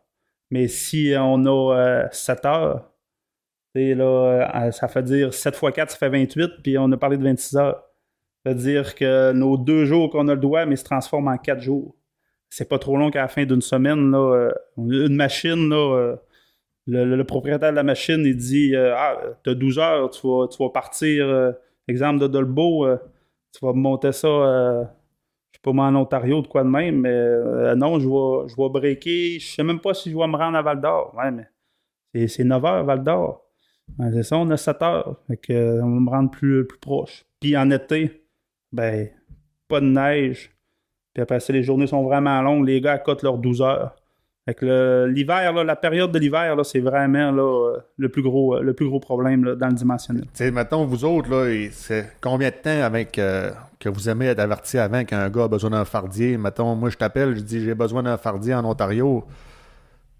[0.49, 2.91] Mais si on a euh, 7 heures,
[3.73, 4.05] et là,
[4.65, 7.23] euh, ça fait dire 7 x 4, ça fait 28, puis on a parlé de
[7.23, 7.83] 26 heures.
[8.45, 11.37] Ça veut dire que nos deux jours qu'on a le doigt, mais se transforment en
[11.37, 11.95] 4 jours
[12.51, 16.17] c'est pas trop long qu'à la fin d'une semaine, là, une machine, là,
[16.87, 20.61] le, propriétaire de la machine, il dit euh, Ah, t'as 12 heures, tu vas, tu
[20.61, 21.51] vas partir, euh,
[21.87, 22.97] exemple de Dolbeau, euh,
[23.53, 24.83] tu vas monter ça, euh,
[25.51, 28.55] je sais pas moi, en Ontario, de quoi de même, mais non, je vais, je
[28.55, 31.13] vais breaker, je sais même pas si je vais me rendre à Val d'Or.
[31.17, 31.47] Ouais, mais
[32.13, 33.45] c'est, c'est 9 heures, Val d'Or.
[34.13, 35.17] C'est ça, on a 7 heures.
[35.27, 37.25] Fait que, on va me rendre plus, plus proche.
[37.39, 38.25] Puis en été,
[38.71, 39.09] ben,
[39.67, 40.51] pas de neige.
[41.13, 42.65] Puis après ça, les journées sont vraiment longues.
[42.65, 43.95] Les gars accotent leurs 12 heures.
[44.51, 47.41] Fait que l'hiver, la période de l'hiver, c'est vraiment là,
[47.73, 50.23] euh, le, plus gros, le plus gros problème là, dans le dimensionnel.
[50.25, 54.25] Tu sais, mettons, vous autres, là, c'est combien de temps avec euh, que vous aimez
[54.25, 56.35] être averti avant qu'un gars a besoin d'un fardier?
[56.37, 59.23] Mettons, moi, je t'appelle, je dis j'ai besoin d'un fardier en Ontario.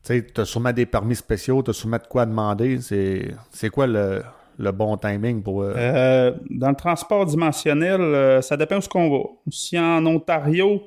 [0.06, 2.80] Tu t'as sûrement des permis spéciaux, t'as sûrement de quoi demander.
[2.80, 4.22] C'est, quoi le,
[4.58, 5.64] le bon timing pour.
[5.64, 9.24] euh, Euh, dans le transport dimensionnel, ça dépend où ce qu'on va.
[9.50, 10.84] Si en Ontario,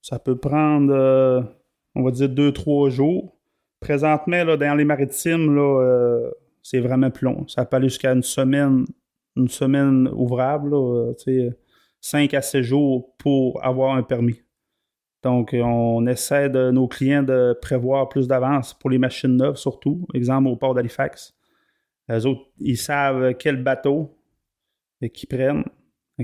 [0.00, 1.44] ça peut prendre,
[1.94, 3.36] on va dire, deux, trois jours.
[3.80, 6.30] Présentement, là, dans les maritimes, euh,
[6.62, 7.46] c'est vraiment plus long.
[7.48, 8.86] Ça peut aller jusqu'à une semaine,
[10.14, 11.58] ouvrable, là, euh, tu sais,
[12.00, 14.42] 5 à 6 jours pour avoir un permis.
[15.22, 20.06] Donc, on essaie de nos clients de prévoir plus d'avance pour les machines neuves, surtout.
[20.14, 21.34] Exemple, au port d'Halifax.
[22.08, 24.16] Les autres, ils savent quel bateau
[25.12, 25.64] qu'ils prennent.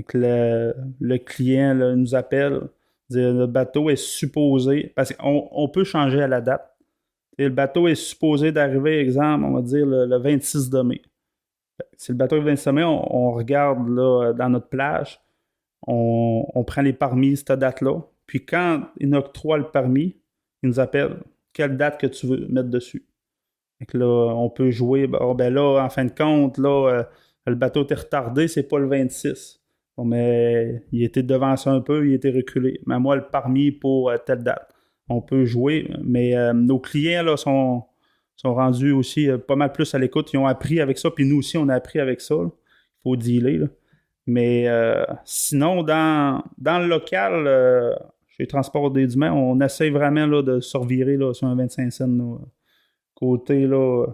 [0.07, 2.61] Que le, client nous appelle,
[3.09, 6.75] dit le bateau est supposé, parce qu'on on peut changer à la date.
[7.37, 11.01] Et le bateau est supposé d'arriver, exemple, on va dire le, le 26 de mai.
[11.95, 15.19] Si le bateau est le 26 mai, on, regarde là, dans notre plage,
[15.85, 18.01] on, prend les permis cette date-là.
[18.25, 20.17] Puis quand il octroie le permis,
[20.63, 21.17] il nous appelle
[21.53, 23.05] quelle date que tu veux mettre dessus.
[23.87, 25.09] Que là, on peut jouer.
[25.19, 27.03] Oh, ben là, en fin de compte, là, euh,
[27.45, 29.61] le bateau était retardé, c'est pas le 26.
[30.05, 32.79] Mais il était devancé un peu, il était reculé.
[32.85, 34.69] Mais moi, le permis pour euh, telle date.
[35.09, 37.83] On peut jouer, mais euh, nos clients là, sont,
[38.35, 40.31] sont rendus aussi euh, pas mal plus à l'écoute.
[40.33, 42.35] Ils ont appris avec ça, puis nous aussi, on a appris avec ça.
[42.35, 43.57] Il faut dealer.
[43.57, 43.67] là.
[44.29, 44.67] Mais
[45.23, 47.95] sinon, dans, dans le local,
[48.27, 51.89] chez Transport des Humains, on essaie vraiment là, de se revirer là, sur un 25
[51.93, 52.07] cents.
[52.07, 52.37] là.
[53.15, 54.05] Côté, là,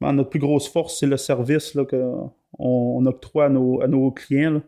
[0.00, 4.60] notre plus grosse force, c'est le service qu'on on octroie à nos, à nos clients.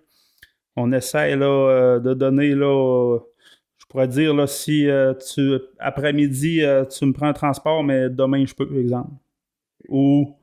[0.78, 3.18] On essaie là, euh, de donner, là,
[3.78, 8.08] je pourrais dire, là, si euh, tu après-midi, euh, tu me prends un transport, mais
[8.08, 9.10] demain, je peux, par exemple.
[9.88, 10.36] Ou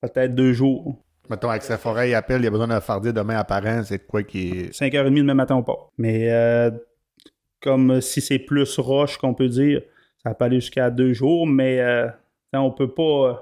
[0.00, 1.02] peut-être deux jours.
[1.30, 4.22] Mettons, avec sa forêt, il appelle, il a besoin d'un fardier demain apparent, c'est quoi
[4.22, 4.72] qui est.
[4.72, 5.90] 5h30 demain matin, on part.
[5.98, 6.70] Mais euh,
[7.60, 9.82] comme si c'est plus roche qu'on peut dire,
[10.24, 12.08] ça peut aller jusqu'à deux jours, mais euh,
[12.54, 13.02] on peut pas.
[13.02, 13.34] euh,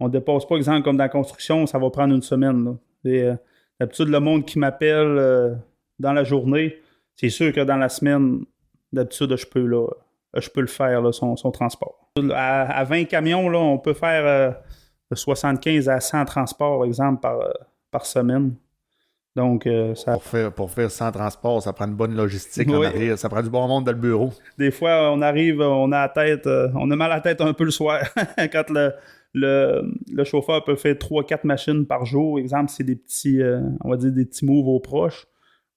[0.00, 2.64] on dépasse pas, exemple, comme dans la construction, ça va prendre une semaine.
[2.64, 3.10] là.
[3.10, 3.30] Et,
[3.80, 5.54] D'habitude, le monde qui m'appelle euh,
[5.98, 6.76] dans la journée,
[7.16, 8.44] c'est sûr que dans la semaine,
[8.92, 9.86] d'habitude, je peux là,
[10.34, 12.08] je peux le faire, là, son, son transport.
[12.34, 14.50] À, à 20 camions, là, on peut faire euh,
[15.10, 17.50] de 75 à 100 transports, exemple, par, euh,
[17.90, 18.54] par semaine.
[19.36, 22.78] Donc, euh, ça, Pour faire, pour faire sans transport, ça prend une bonne logistique en
[22.80, 22.86] Oui.
[22.86, 23.16] arrière.
[23.16, 24.32] Ça prend du bon monde dans le bureau.
[24.58, 27.40] des fois, on arrive, on a la tête, euh, on a mal à la tête
[27.40, 28.00] un peu le soir.
[28.52, 28.92] Quand le,
[29.34, 33.90] le, le chauffeur peut faire 3-4 machines par jour, exemple, c'est des petits, euh, on
[33.90, 35.26] va dire des petits moves aux proches,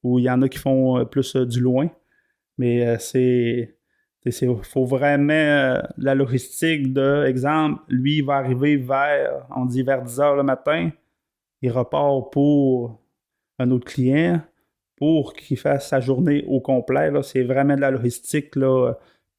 [0.03, 1.89] où il y en a qui font euh, plus euh, du loin.
[2.57, 3.75] Mais c'est.
[4.23, 10.03] Il faut vraiment la logistique de, exemple, lui, il va arriver vers, on dit vers
[10.03, 10.91] 10 h le matin,
[11.63, 13.01] il repart pour
[13.57, 14.41] un autre client
[14.95, 17.09] pour qu'il fasse sa journée au complet.
[17.23, 18.55] C'est vraiment de la logistique.
[18.55, 18.93] Là.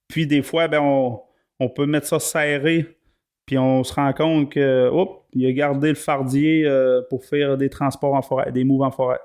[0.09, 1.21] Puis des fois, ben, on,
[1.61, 2.99] on peut mettre ça serré,
[3.47, 7.57] puis on se rend compte que, hop, il a gardé le fardier euh, pour faire
[7.57, 9.21] des transports en forêt, des moves en forêt.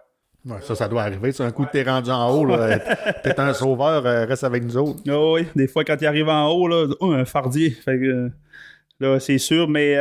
[0.46, 1.32] Ouais, ça, ça doit arriver.
[1.32, 2.48] C'est un coup que t'es rendu en haut,
[3.24, 5.00] t'es un sauveur, euh, reste avec nous autres.
[5.08, 7.72] Ah oui, des fois, quand il arrive en haut, là, oh, un fardier.
[7.72, 8.30] Fait que, euh,
[9.00, 9.98] là, c'est sûr, mais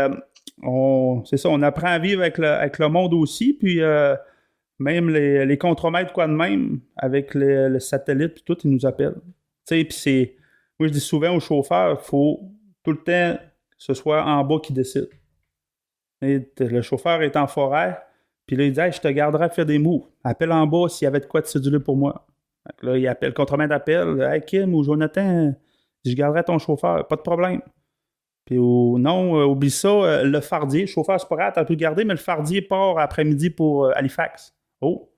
[0.63, 3.81] on, c'est ça, on apprend à vivre avec le, avec le monde aussi, puis
[4.79, 8.87] même les, les contremaîtres, quoi de même, avec le, le satellite, puis tout, ils nous
[8.87, 9.21] appellent.
[9.67, 10.37] Tu sais, puis c'est.
[10.79, 12.41] Moi, je dis souvent aux chauffeurs, il faut
[12.85, 13.39] tout le temps
[13.77, 15.09] ce soit en bas qui décide.
[16.23, 17.99] Le chauffeur est en forêt,
[18.47, 20.07] puis là, il dit je te garderai à faire des moves.
[20.25, 22.27] Appelle en bas s'il y avait de quoi de cédulé pour moi.
[22.83, 25.55] Là, il appelle, le contremaître appelle Hey, Kim ou Jonathan,
[26.05, 27.61] je garderai ton chauffeur, pas de problème.
[28.45, 31.79] Puis ou non, euh, oublie ça, euh, le fardier, le chauffeur, grave, t'as pu le
[31.79, 34.55] garder, mais le fardier part après-midi pour euh, Halifax.
[34.81, 35.13] Oh!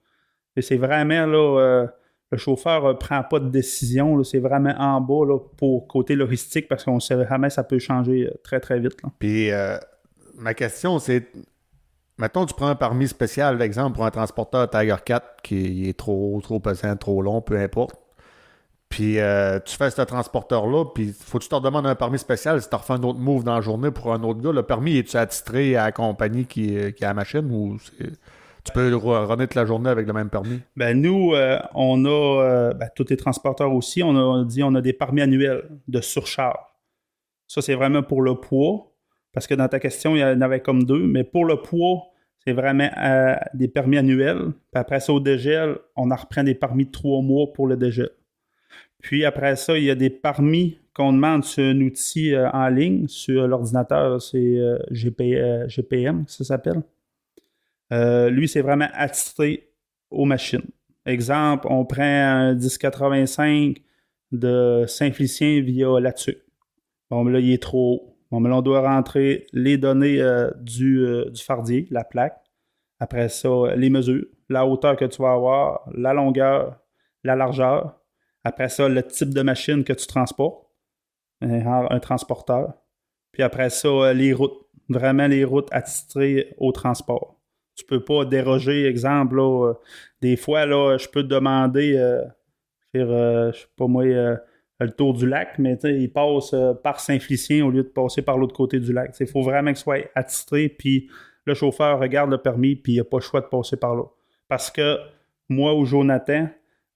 [0.57, 1.87] Et c'est vraiment là,
[2.31, 6.69] le chauffeur ne prend pas de décision, c'est vraiment en bas là, pour côté logistique
[6.69, 8.97] parce qu'on sait jamais ça peut changer euh, très très vite.
[9.19, 9.79] Puis euh,
[10.37, 11.27] ma question, c'est
[12.19, 16.39] mettons, tu prends un permis spécial, exemple, pour un transporteur Tiger 4 qui est trop,
[16.43, 17.97] trop pesant, trop long, peu importe.
[18.91, 22.61] Puis euh, tu fais ce transporteur-là, puis faut que tu te demandes un permis spécial
[22.61, 24.51] si tu refais un autre move dans la journée pour un autre gars.
[24.53, 28.13] Le permis, est-tu attitré à la compagnie qui, qui a la machine ou c'est-
[28.69, 30.61] tu peux runner toute la journée avec le même permis?
[30.77, 34.75] Ben nous, euh, on a, euh, ben, tous les transporteurs aussi, on a, dit on
[34.75, 36.59] a des permis annuels de surcharge.
[37.47, 38.93] Ça, c'est vraiment pour le poids,
[39.33, 42.09] parce que dans ta question, il y en avait comme deux, mais pour le poids,
[42.47, 44.53] c'est vraiment euh, des permis annuels.
[44.71, 47.77] Puis après ça, au dégel, on en reprend des permis de trois mois pour le
[47.77, 48.11] dégel.
[49.01, 53.07] Puis après ça, il y a des permis qu'on demande sur un outil en ligne,
[53.07, 54.59] sur l'ordinateur, c'est
[54.91, 56.83] GP, GPM, ça s'appelle.
[57.93, 59.71] Euh, lui, c'est vraiment attitré
[60.11, 60.67] aux machines.
[61.07, 63.77] Exemple, on prend un 1085
[64.33, 66.39] de Saint-Félicien via là-dessus.
[67.11, 68.19] Bon, mais là, il est trop haut.
[68.31, 72.39] Bon, mais là, on doit rentrer les données euh, du, euh, du fardier, la plaque.
[73.01, 76.79] Après ça, les mesures, la hauteur que tu vas avoir, la longueur,
[77.25, 77.99] la largeur.
[78.45, 80.67] Après ça, le type de machine que tu transportes,
[81.41, 82.75] un, un transporteur.
[83.33, 84.67] Puis après ça, les routes.
[84.91, 87.38] Vraiment les routes attitrées au transport.
[87.79, 89.73] Tu peux pas déroger, exemple, euh,
[90.21, 92.25] des fois, je peux te demander, euh,
[92.93, 94.37] faire, euh, sais pas moi, euh,
[94.81, 98.55] le tour du lac, mais il passe par Saint-Félicien au lieu de passer par l'autre
[98.55, 99.15] côté du lac.
[99.21, 101.09] Il faut vraiment que ce soit attitré, puis
[101.45, 104.05] le chauffeur regarde le permis, puis il n'a pas le choix de passer par là.
[104.49, 104.99] Parce que
[105.49, 106.49] moi ou Jonathan,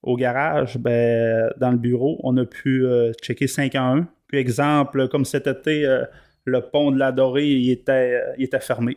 [0.02, 2.84] au garage, ben, dans le bureau, on a pu
[3.22, 4.08] checker 5 en 1.
[4.26, 6.02] Puis exemple, comme cet été,
[6.44, 8.96] le pont de la Dorée, il était fermé.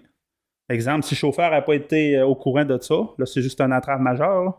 [0.69, 3.62] Exemple, si le chauffeur n'a pas été euh, au courant de ça, là, c'est juste
[3.62, 4.56] un entrave majeur, là.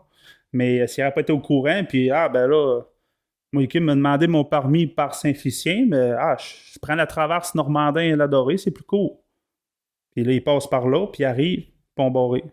[0.53, 2.81] mais euh, s'il n'a pas été au courant, puis ah, ben là,
[3.51, 8.01] moi, Kim m'a demandé mon permis par Saint-Félicien, mais ah, je, prends la traverse Normandin
[8.01, 9.21] et la Dorée, c'est plus court.
[10.11, 11.65] Puis là, il passe par là, puis il arrive,
[11.95, 12.43] pont barré.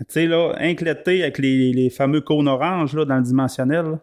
[0.00, 3.98] Tu sais, là, inclété avec les, fameux cônes oranges là, dans le dimensionnel,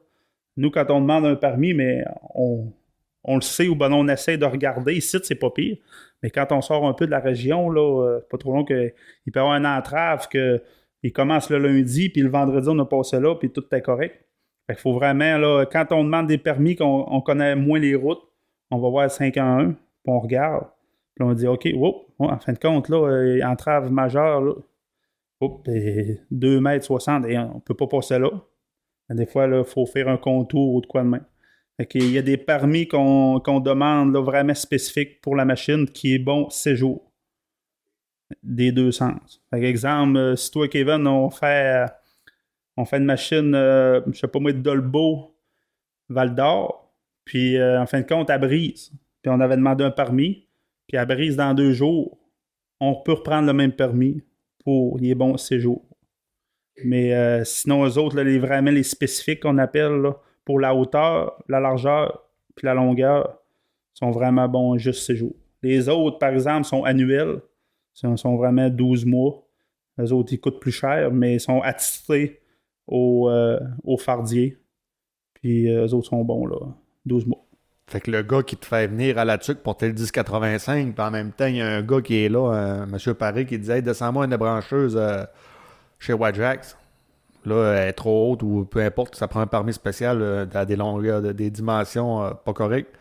[0.58, 2.04] nous, quand on demande un permis, mais
[2.36, 2.72] on,
[3.24, 4.96] on le sait ou ben on essaie de regarder.
[4.96, 5.78] Ici, c'est pas pire.
[6.22, 8.94] Mais quand on sort un peu de la région, là, euh, pas trop long qu'il
[9.32, 10.62] peut y avoir un entrave que
[11.04, 14.26] il commence le lundi, puis le vendredi, on a passé là, puis tout est correct.
[14.68, 17.96] Fait qu'il faut vraiment, là, quand on demande des permis, qu'on on connaît moins les
[17.96, 18.22] routes,
[18.72, 20.66] on va voir 5 en 1, puis on regarde.
[21.16, 21.68] Puis on dit, OK,
[22.20, 24.54] en fin de compte, là, euh, entrave majeure, là,
[25.42, 28.30] whoop, et 2 mètres 60, et on peut pas passer là.
[29.10, 31.26] Des fois, il faut faire un contour ou de quoi de même.
[31.90, 36.50] Qu'il y a des permis qu'on demande vraiment spécifiques pour la machine qui est bon
[36.50, 37.12] séjour.
[38.42, 39.42] Des deux sens.
[39.50, 41.86] Par exemple, euh, si toi, Kevin, on fait,
[42.78, 45.36] on fait une machine, euh, je sais pas moi, de Dolbeau,
[46.10, 46.94] Val d'Or,
[47.26, 48.92] puis euh, en fin de compte, à Brise.
[49.22, 50.48] Puis on avait demandé un permis,
[50.88, 52.18] puis à Brise dans deux jours,
[52.80, 54.22] on peut reprendre le même permis
[54.64, 55.86] pour les bons séjours.
[56.84, 60.12] Mais euh, sinon, eux autres, les, vraiment les spécifiques qu'on appelle
[60.46, 62.24] pour la hauteur, la largeur,
[62.56, 63.40] puis la longueur,
[63.94, 65.34] sont vraiment bons juste séjour.
[65.62, 67.42] Les autres, par exemple, sont annuels,
[67.94, 69.46] sont, sont vraiment 12 mois.
[69.98, 72.42] Les autres, ils coûtent plus cher, mais ils sont attitrés
[72.88, 73.60] au, euh,
[74.00, 74.58] fardier.
[75.36, 76.58] Puis euh, eux autres sont bons, là,
[77.06, 77.46] 12 mois.
[77.88, 81.06] Fait que le gars qui te fait venir à la tuque pour tel 1085, puis
[81.06, 83.60] en même temps, il y a un gars qui est là, un monsieur Paris, qui
[83.60, 85.24] disait hey, descends-moi une brancheuse euh,
[86.00, 86.78] chez Wajax.
[87.46, 90.66] Là, elle est trop haute ou peu importe, ça prend un permis spécial euh, à
[90.66, 92.96] des longueurs, de- des dimensions euh, pas correctes.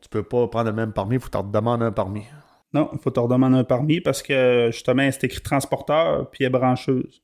[0.00, 2.24] Tu peux pas prendre le même permis, il faut que tu te demandes un permis.
[2.72, 6.48] Non, il faut te redemander un permis parce que justement, c'est écrit transporteur puis elle
[6.48, 7.22] est brancheuse.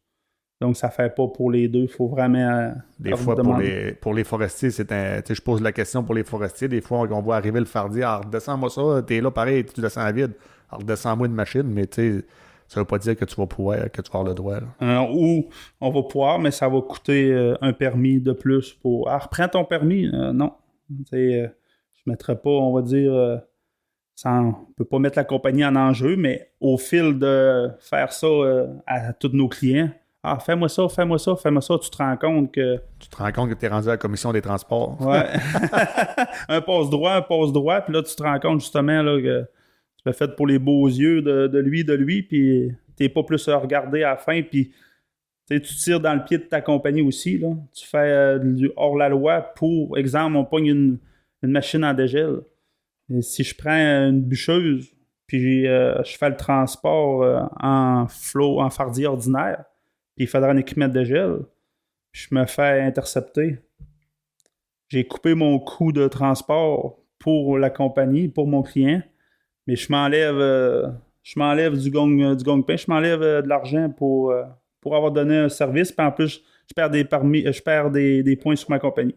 [0.61, 1.81] Donc, ça fait pas pour les deux.
[1.83, 2.39] Il faut vraiment.
[2.39, 5.21] euh, Des fois, pour les, pour les forestiers, c'est un.
[5.21, 6.69] Tu sais, je pose la question pour les forestiers.
[6.69, 8.03] Des fois, on, on voit arriver le fardier.
[8.05, 10.33] Alors, redescends-moi ça, t'es là, pareil, tu descends à vide.
[10.71, 12.25] Alors, redescends-moi une machine, mais tu sais,
[12.75, 14.59] ça veut pas dire que tu vas pouvoir, que tu vas avoir le droit.
[14.83, 15.49] Euh, ou
[15.81, 19.09] on va pouvoir, mais ça va coûter euh, un permis de plus pour.
[19.09, 20.09] Ah, reprends ton permis.
[20.13, 20.53] Euh, non.
[20.91, 21.49] Je ne
[22.07, 23.41] mettrais pas, on va dire.
[24.17, 28.27] sans, on peut pas mettre la compagnie en enjeu, mais au fil de faire ça
[28.87, 29.91] à tous nos clients,
[30.25, 33.31] ah, fais-moi ça, fais-moi ça, fais-moi ça, tu te rends compte que Tu te rends
[33.31, 35.01] compte que tu es rendu à la commission des transports.
[35.01, 35.27] Ouais.
[36.49, 39.47] un passe droit, un passe droit, puis là, tu te rends compte justement là, que
[40.07, 43.57] l'as fait pour les beaux yeux de, lui, de lui, puis t'es pas plus à
[43.57, 44.73] regarder à la fin, puis
[45.49, 47.41] tu tires dans le pied de ta compagnie aussi.
[47.73, 50.99] Tu fais euh, hors-la-loi pour, exemple, on pogne une,
[51.43, 52.41] machine en dégel.
[53.21, 54.91] Si je prends une bûcheuse,
[55.27, 59.65] puis euh, je fais le transport euh, en flot, en fardier ordinaire,
[60.17, 61.41] puis il faudra un équipement de dégel,
[62.13, 63.59] puis je me fais intercepter
[64.95, 69.03] j'ai coupé mon coût de transport pour la compagnie, pour mon client,
[69.67, 70.89] mais je m'enlève euh,
[71.23, 74.35] je m'enlève du gong euh, du gong pain, je m'enlève euh, de l'argent pour,
[74.81, 77.07] pour avoir donné un service, puis en plus je perds des
[77.53, 79.15] je perds des, des points sur ma compagnie.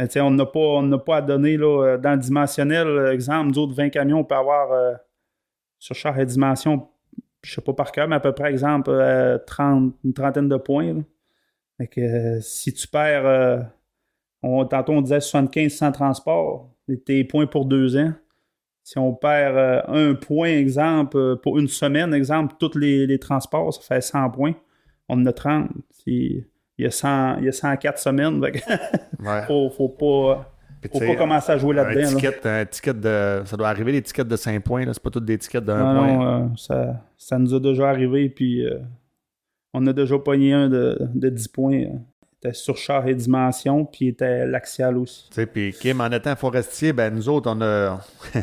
[0.00, 3.74] On n'a pas, on n'a pas à donner là, dans le dimensionnel, exemple, nous autres
[3.74, 4.68] 20 camions, on peut avoir
[5.80, 6.88] sur chaque dimension,
[7.42, 10.56] je sais pas par cœur, mais à peu près, exemple, euh, 30, une trentaine de
[10.56, 11.02] points.
[11.90, 13.68] que si tu perds
[14.42, 16.70] on, tantôt, on disait 75 sans transport.
[17.04, 18.12] Tes points pour deux ans.
[18.90, 23.18] Si on perd euh, un point, exemple, euh, pour une semaine, exemple, tous les, les
[23.18, 24.54] transports, ça fait 100 points.
[25.10, 25.68] On en a 30.
[25.90, 26.42] Si-
[26.78, 28.40] Il y, a 100, il y a 104 semaines.
[28.40, 28.58] Que
[29.22, 29.42] Ouais.
[29.46, 32.16] faut, faut pas, Puis, faut pas commencer à jouer là-dedans.
[32.70, 33.42] ticket, de.
[33.44, 34.90] Ça doit arriver, les tickets de 5 points.
[34.90, 36.12] C'est pas toutes des tickets de 1 Non, point.
[36.16, 38.30] non, euh, ça, ça nous a déjà arrivé.
[38.30, 38.78] Puis euh,
[39.74, 41.74] on a déjà pogné un de, de 10 points.
[41.74, 42.00] Il
[42.42, 45.28] était sur char et dimension, puis il était l'axial aussi.
[45.28, 48.00] Tu sais, puis Kim, en étant forestier, ben nous autres, on a.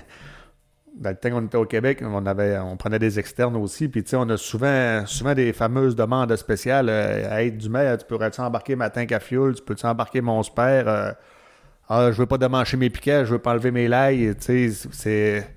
[0.98, 4.04] Dans le temps qu'on était au Québec, on avait, on prenait des externes aussi, puis
[4.04, 6.88] tu sais, on a souvent, souvent des fameuses demandes spéciales.
[6.90, 9.56] Euh, hey, du maire, tu pourrais-tu embarquer ma tank à fuel?
[9.56, 10.88] Tu peux-tu embarquer mon spare?
[10.88, 11.12] Euh,
[11.90, 14.36] ah, je veux pas démancher mes piquets, je veux pas enlever mes lailles.
[14.40, 15.48] Tu sais, c'est.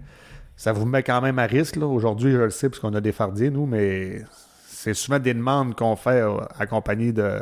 [0.57, 1.77] Ça vous met quand même à risque.
[1.77, 4.22] Aujourd'hui, je le sais, parce qu'on a des fardiers, nous, mais
[4.66, 7.40] c'est souvent des demandes qu'on fait euh, accompagnées de,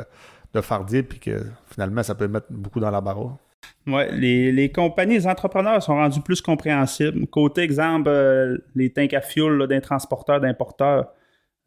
[0.53, 3.37] de fardiers, puis que finalement, ça peut mettre beaucoup dans la barre.
[3.87, 7.25] Ouais, les, les compagnies, les entrepreneurs sont rendus plus compréhensibles.
[7.27, 11.13] Côté exemple, euh, les tanks à fuel d'un transporteur, d'importeurs.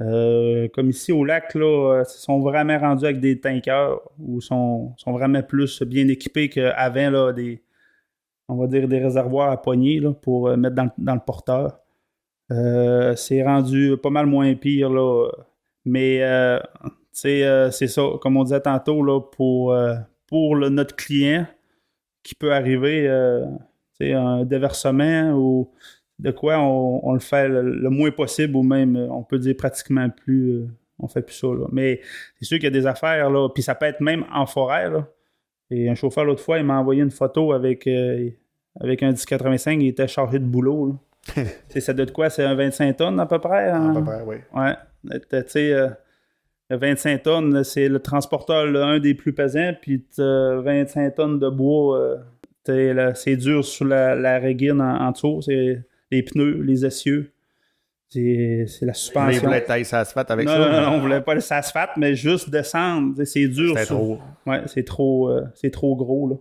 [0.03, 4.95] Euh, comme ici au lac, là, euh, sont vraiment rendus avec des tankers ou sont,
[4.97, 7.63] sont vraiment plus bien équipés qu'avant là, des,
[8.49, 11.81] on va dire des réservoirs à poignée là, pour euh, mettre dans, dans le porteur.
[13.17, 15.29] C'est rendu pas mal moins pire là.
[15.85, 16.21] Mais
[17.13, 19.77] c'est ça, comme on disait tantôt, là, pour,
[20.27, 21.47] pour notre client
[22.23, 23.45] qui peut arriver, euh,
[24.01, 25.71] un déversement ou
[26.19, 29.39] de quoi on, on le fait le, le moins possible ou même, euh, on peut
[29.39, 30.69] dire pratiquement plus, euh,
[30.99, 31.49] on fait plus ça.
[31.49, 31.67] Là.
[31.73, 32.01] Mais
[32.39, 34.91] c'est sûr qu'il y a des affaires, là, puis ça peut être même en forêt.
[34.91, 35.09] Là.
[35.71, 38.29] Et un chauffeur, l'autre fois, il m'a envoyé une photo avec, euh,
[38.81, 40.97] avec un 1085, il était chargé de boulot.
[41.69, 42.31] c'est ça de quoi?
[42.31, 43.69] C'est un 25 tonnes à peu près?
[43.69, 43.95] À hein?
[43.95, 44.37] peu près, oui.
[44.55, 44.75] Ouais.
[45.31, 45.75] Tu sais,
[46.77, 51.49] 25 tonnes, c'est le transporteur, là, un des plus pesants, puis t'as 25 tonnes de
[51.49, 51.99] bois.
[51.99, 52.17] euh,
[53.15, 55.43] c'est dur sur la, la régine en, en dessous.
[55.43, 57.33] C'est les pneus, les essieux.
[58.09, 59.47] C'est c'est la Mais suspension.
[59.49, 60.59] voulait tailler sa asphalte avec non, ça.
[60.59, 63.23] non, mais non, on voulait pas le asphalte, mais juste descendre.
[63.25, 63.77] C'est dur.
[63.79, 64.19] Sur- trop.
[64.47, 66.35] Ouais, c'est trop, euh, c'est trop gros, là.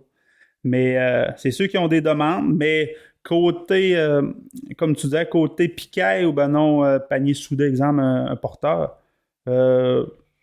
[0.64, 4.22] Mais euh, c'est ceux qui ont des demandes, mais côté, euh,
[4.78, 8.98] comme tu disais, côté piquet ou ben non, panier soudé, exemple, un, un porteur,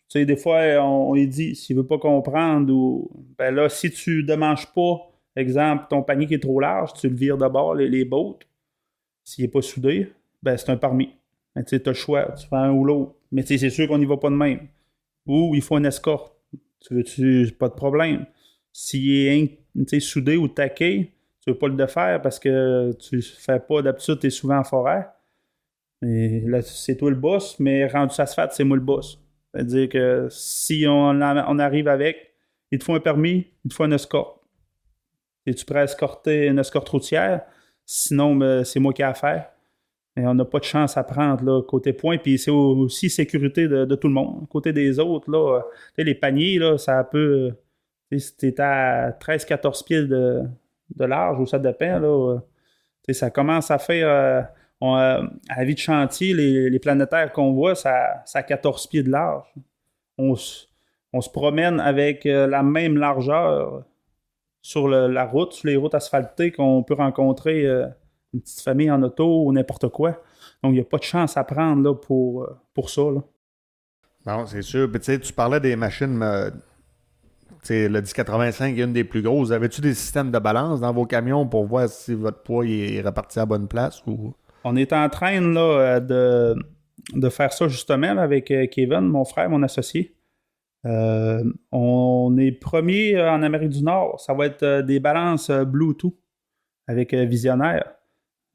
[0.09, 4.23] sais, des fois, on, lui dit, s'il veut pas comprendre, ou, ben là, si tu
[4.23, 4.97] démanges pas,
[5.35, 8.47] exemple, ton panier qui est trop large, tu le vires de bord, les, les bottes,
[9.23, 11.13] s'il est pas soudé, ben c'est un parmi.
[11.55, 13.15] Ben, tu sais, t'as le choix, tu fais un ou l'autre.
[13.31, 14.67] Mais tu c'est sûr qu'on n'y va pas de même.
[15.25, 16.33] Ou il faut une escorte.
[16.79, 18.25] Tu veux-tu, pas de problème.
[18.71, 21.11] S'il est tu soudé ou taqué,
[21.43, 24.63] tu veux pas le défaire parce que tu fais pas d'habitude, tu es souvent en
[24.63, 25.07] forêt.
[26.03, 29.19] Et là, c'est toi le boss, mais rendu asphalte, c'est moi le boss.
[29.57, 32.31] C'est-à-dire que si on, on arrive avec,
[32.71, 34.39] il te faut un permis, il te faut une escorte.
[35.47, 37.41] Es-tu prêt à escorter une escorte routière?
[37.85, 39.49] Sinon, ben, c'est moi qui ai à faire.
[40.15, 42.17] Et on n'a pas de chance à prendre là, côté point.
[42.19, 44.47] Puis c'est au- aussi sécurité de, tout le monde.
[44.49, 45.61] Côté des autres, là, euh,
[45.97, 47.49] tu les paniers, là, ça peut.
[47.51, 47.51] euh,
[48.11, 50.43] tu Si t'es à 13-14 pieds de,
[50.95, 52.39] de large, ou ça dépend, là, euh,
[53.07, 54.49] tu ça commence à faire.
[54.81, 59.03] Euh, à la vie de chantier, les, planétaires qu'on voit, ça, ça a 14 pieds
[59.03, 59.47] de large.
[60.17, 60.67] On, se-
[61.33, 63.83] promène avec euh, la même largeur
[64.61, 67.87] sur la route, sur les routes asphaltées qu'on peut rencontrer euh,
[68.33, 70.11] une petite famille en auto ou n'importe quoi.
[70.63, 73.01] Donc, il n'y a pas de chance à prendre là, pour, pour ça.
[73.01, 73.21] là.
[74.27, 74.89] Non, c'est sûr.
[75.01, 76.19] Tu parlais des machines.
[76.19, 76.51] le
[77.69, 79.51] 1085 est une des plus grosses.
[79.51, 83.39] Avez-tu des systèmes de balance dans vos camions pour voir si votre poids est réparti
[83.39, 84.33] à bonne place ou?
[84.67, 86.55] On est en train là, euh, de,
[87.13, 90.13] de faire ça justement avec euh, Kevin, mon frère, mon associé.
[90.85, 94.19] Euh, on est premier en Amérique du Nord.
[94.19, 96.15] Ça va être des balances Bluetooth
[96.87, 97.93] avec Visionnaire.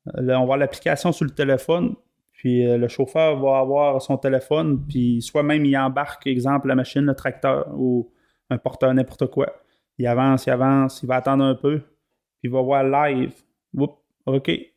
[0.07, 1.95] On va avoir l'application sur le téléphone,
[2.33, 7.03] puis le chauffeur va avoir son téléphone, puis soit même il embarque, exemple, la machine,
[7.03, 8.11] le tracteur ou
[8.51, 9.53] un porteur, n'importe quoi.
[9.99, 13.35] Il avance, il avance, il va attendre un peu, puis il va voir live.
[13.75, 13.95] Oups,
[14.27, 14.72] OK.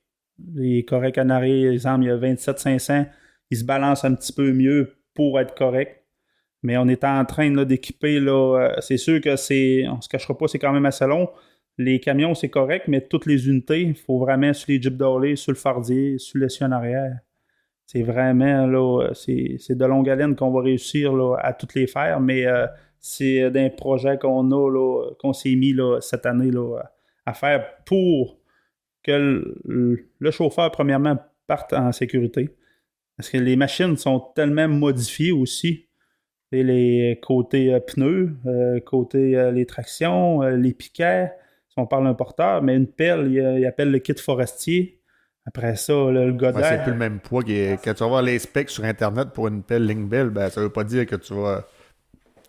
[0.55, 3.05] Il est correct en arrière, exemple, il y a 27 500,
[3.51, 6.03] il se balance un petit peu mieux pour être correct.
[6.63, 10.47] Mais on est en train d'équiper, euh, c'est sûr que c'est, on se cachera pas,
[10.47, 11.29] c'est quand même assez long.
[11.77, 15.37] Les camions, c'est correct, mais toutes les unités, il faut vraiment sur les Jeep Dolly,
[15.37, 17.19] sur le fardier, sur le en arrière.
[17.85, 22.19] C'est vraiment, là, c'est, de longue haleine qu'on va réussir là, à toutes les faire,
[22.19, 22.65] mais euh,
[22.99, 26.81] c'est d'un projet qu'on a, qu'on s'est mis là, cette année là,
[27.27, 28.39] à faire pour
[29.05, 32.49] que le, le chauffeur, premièrement, parte en sécurité.
[33.17, 35.87] Parce que les machines sont tellement modifiées aussi.
[36.51, 41.31] Et les côtés euh, pneus, euh, côté euh, les tractions, les piquets,
[41.67, 45.01] si on parle d'un porteur, mais une pelle, il, il appelle le kit forestier.
[45.45, 47.43] Après ça, le, le Ouais, c'est plus le même poids.
[47.43, 50.71] Quand tu vas voir les specs sur Internet pour une pelle Linkbell, ben, ça veut
[50.71, 51.67] pas dire que tu vas,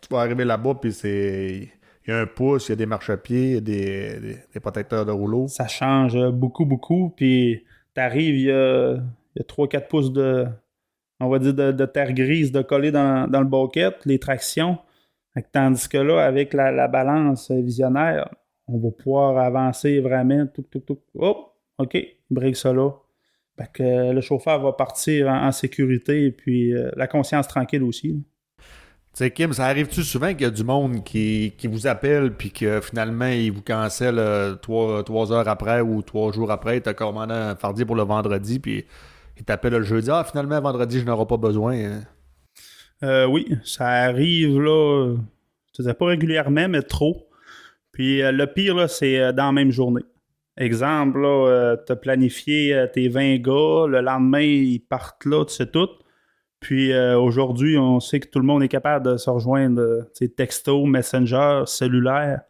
[0.01, 1.69] tu vas arriver là-bas puis c'est.
[2.07, 4.21] Il y a un pouce, il y a des marchepieds, il y a des,
[4.53, 5.49] des- protecteurs de rouleau.
[5.49, 7.13] ça change beaucoup, beaucoup.
[7.17, 10.47] Puis t'arrives, il y a, il y a 3-4 pouces de,
[11.21, 14.79] on va dire, de, terre grise de coller dans, dans le bucket, les tractions.
[15.53, 18.29] Tandis que là, avec la, la balance visionnaire,
[18.69, 20.47] on va pouvoir avancer vraiment.
[20.47, 20.99] Tout, tout, tout.
[21.15, 21.97] Hop, OK,
[22.31, 22.91] break ça là.
[23.59, 28.23] Fait que le chauffeur va partir en, sécurité et puis euh, la conscience tranquille aussi.
[29.17, 32.35] Tu sais, Kim, ça arrive-tu souvent qu'il y a du monde qui, qui vous appelle
[32.35, 36.83] puis que finalement, il vous cancelle euh, trois, trois heures après ou trois jours après,
[36.83, 38.85] tu as commandé un fardier pour le vendredi puis
[39.39, 40.11] il t'appelle le jeudi.
[40.13, 41.77] Ah, finalement, vendredi, je n'aurai pas besoin.
[41.77, 42.01] hein?
[43.05, 45.15] Euh, oui, ça arrive là.
[45.79, 47.27] Je pas régulièrement, mais trop.
[47.93, 50.03] Puis euh, le pire, là, c'est dans la même journée.
[50.59, 55.71] Exemple, là, tu as planifié tes 20 gars, le lendemain, ils partent là, tu sais
[55.71, 55.89] tout.
[56.61, 60.85] Puis euh, aujourd'hui, on sait que tout le monde est capable de se rejoindre, texto,
[60.87, 62.41] messenger, cellulaire.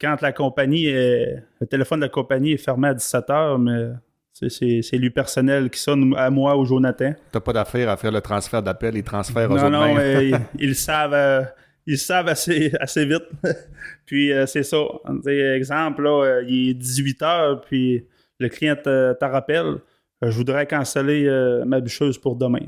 [0.00, 3.92] Quand la compagnie est, le téléphone de la compagnie est fermé à 17h, mais
[4.38, 7.12] tu sais, c'est lui personnel qui sonne à moi ou Jonathan.
[7.32, 10.28] T'as pas d'affaire à faire le transfert d'appel, ils transfèrent aux Non, autres non, mais
[10.28, 11.42] ils, ils le savent, euh,
[11.86, 13.24] ils savent assez, assez vite.
[14.06, 14.78] puis euh, c'est ça.
[15.26, 18.06] Exemple, là, il est 18 h puis
[18.38, 19.78] le client te, te rappelle,
[20.22, 22.66] je voudrais canceller euh, ma bûcheuse pour demain.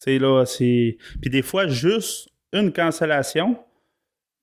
[0.00, 0.98] Tu sais, là, c'est.
[1.20, 3.58] Puis des fois, juste une cancellation,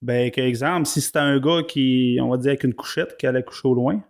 [0.02, 3.44] ben, exemple, si c'était un gars qui, on va dire, avec une couchette, qui allait
[3.44, 4.04] coucher au loin,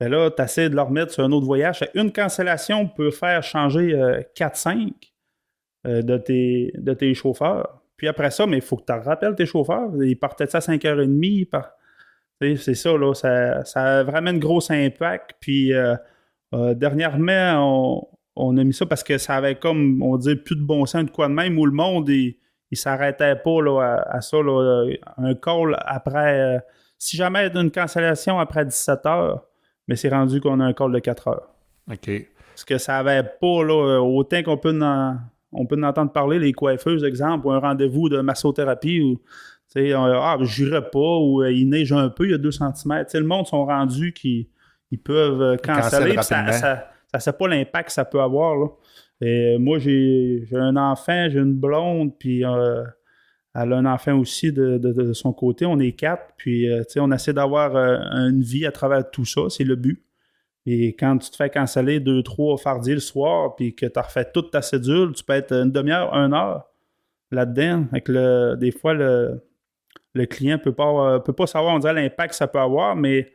[0.00, 1.80] ben là, tu essaies de le remettre sur un autre voyage.
[1.94, 4.92] Une cancellation peut faire changer euh, 4-5
[5.86, 7.82] euh, de, tes, de tes chauffeurs.
[7.96, 9.90] Puis après ça, mais il faut que tu rappelles tes chauffeurs.
[10.00, 11.48] Ils partaient ça à 5h30.
[11.48, 11.72] Par...
[12.40, 13.12] C'est ça, là.
[13.14, 15.32] Ça, ça, a vraiment un gros impact.
[15.40, 15.96] Puis euh,
[16.54, 20.56] euh, dernièrement, on, on, a mis ça parce que ça avait comme, on dit, plus
[20.56, 22.36] de bon sens de quoi de même où le monde, il,
[22.70, 24.38] il s'arrêtait pas là, à, ça.
[24.38, 24.86] Là,
[25.16, 26.40] un call après.
[26.40, 26.58] Euh,
[26.98, 29.44] si jamais il y a une cancellation après 17 heures,
[29.86, 31.48] mais c'est rendu qu'on a un call de 4 heures.
[31.90, 32.10] OK.
[32.50, 35.16] Parce que ça avait pas, là, autant qu'on peut en,
[35.52, 39.16] on peut en entendre parler, les coiffeuses, exemple, ou un rendez-vous de massothérapie, ou,
[39.72, 42.50] tu sais, ah, j'irai pas, ou euh, il neige un peu, il y a 2
[42.50, 42.72] cm.
[42.74, 44.50] Tu sais, le monde sont rendus qui
[44.90, 48.76] ils peuvent euh, canceller, ça, ça, ça, sait pas l'impact que ça peut avoir.
[49.20, 52.84] Et moi, j'ai un enfant, j'ai une blonde, puis euh,
[53.54, 55.66] elle a un enfant aussi de, son côté.
[55.66, 57.98] On est quatre, puis euh, on essaie d'avoir euh,
[58.28, 60.04] une vie à travers tout ça, c'est le but.
[60.66, 64.02] Et quand tu te fais canceller deux, trois fardiers le soir, puis que tu as
[64.02, 66.66] refait toute ta cédule, tu peux être une demi-heure, une heure
[67.30, 67.86] là-dedans.
[67.90, 69.42] Avec le, des fois, le,
[70.12, 73.32] le client peut pas, peut pas savoir, on l'impact que ça peut avoir, mais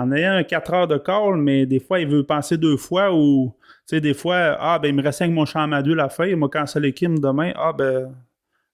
[0.00, 3.12] en ayant un 4 heures de call, mais des fois, il veut penser deux fois
[3.14, 3.54] ou,
[3.86, 6.08] tu sais, des fois, ah, ben, il me reste avec mon champ à deux la
[6.08, 8.10] feuille, il m'a cancellé Kim demain, ah, ben,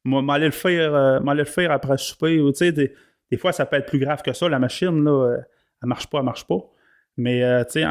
[0.05, 3.75] m'aller le faire, euh, le faire après souper, ou, tu sais, des, fois, ça peut
[3.75, 5.39] être plus grave que ça, la machine, là, euh,
[5.83, 6.61] elle marche pas, elle marche pas.
[7.17, 7.87] Mais, euh, tu sais,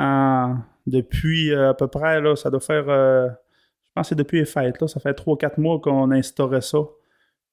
[0.88, 4.79] depuis à peu près, là, ça doit faire, je pense que c'est depuis les fêtes,
[4.79, 6.77] là, ça fait 3-4 mois qu'on a instauré ça.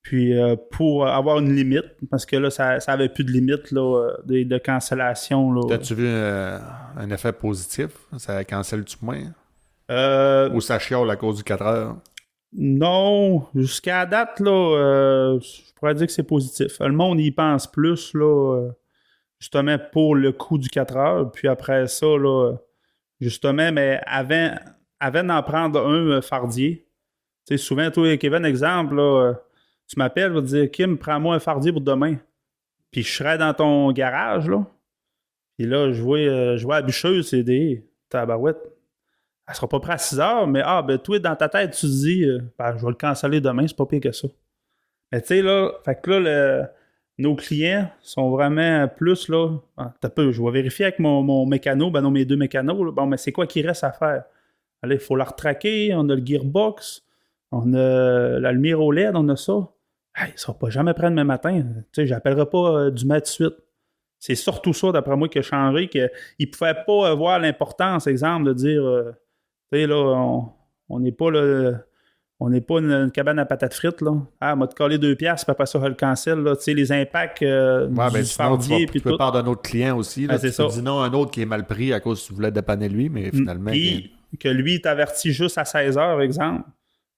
[0.03, 3.71] Puis euh, pour avoir une limite, parce que là, ça, ça avait plus de limite
[3.71, 5.55] là, de, de cancellation.
[5.71, 6.59] As-tu vu euh,
[6.97, 7.91] un effet positif?
[8.19, 9.21] Ça cancelle-tu moins?
[9.91, 11.97] Euh, Ou ça chiale à cause du 4 heures?
[12.53, 16.81] Non, jusqu'à date, là, je pourrais dire que c'est positif.
[16.81, 18.69] Le monde y pense plus, là,
[19.39, 21.33] justement, pour le coût du 4 heures.
[21.33, 22.55] Puis après ça, là,
[23.21, 24.51] justement, mais avant,
[25.01, 26.87] avant d'en prendre un fardier,
[27.47, 29.35] tu sais, souvent, toi, Kevin, exemple, là,
[29.93, 32.17] tu m'appelles, vas te dire Kim, prends-moi un fardier pour demain.
[32.91, 34.65] Puis je serai dans ton garage, là.
[35.59, 38.73] Puis là, je vois, euh, je vois la bûcheuse, c'est des tabarouettes.
[39.47, 41.83] Elle sera pas prête à 6 heures, mais ah, ben toi, dans ta tête, tu
[41.83, 44.29] te dis, euh, ben, je vais le canceller demain, c'est pas pire que ça.
[45.11, 46.73] Mais tu sais, là, fait que là,
[47.19, 51.91] nos clients sont vraiment plus, là, ah, peu, je vais vérifier avec mon, mon mécano,
[51.91, 54.25] ben non, mes deux mécanos, bon, mais c'est quoi qui reste à faire?
[54.83, 57.05] Allez, il faut la retraquer, on a le gearbox,
[57.51, 59.69] on a la lumière au LED, on a ça.
[60.15, 61.63] Hey, ne sera pas jamais prêt demain matin.
[61.63, 63.55] Tu sais, j'appellerai pas euh, du matin de suite.
[64.19, 66.09] C'est surtout ça, d'après moi, qui a changé, qu'il
[66.39, 69.13] ne pouvait pas voir l'importance, exemple, de dire, euh,
[69.73, 69.97] tu sais, là,
[70.89, 71.79] on n'est pas là,
[72.39, 74.13] on n'est pas une, cabane à patates frites, là.
[74.41, 76.57] Ah, m'a te collé deux piastres, puis après ça, le cancel, là.
[76.57, 78.87] Tu sais, les impacts euh, ouais, du ben, puis.
[78.87, 80.35] Tu peux parler d'un autre client aussi, là.
[80.35, 80.67] Ah, ça.
[80.67, 83.09] dis non, un autre qui est mal pris à cause que tu voulais dépanner lui,
[83.09, 83.71] mais finalement...
[83.71, 86.63] Puis, que lui, t'avertit juste à 16 heures, exemple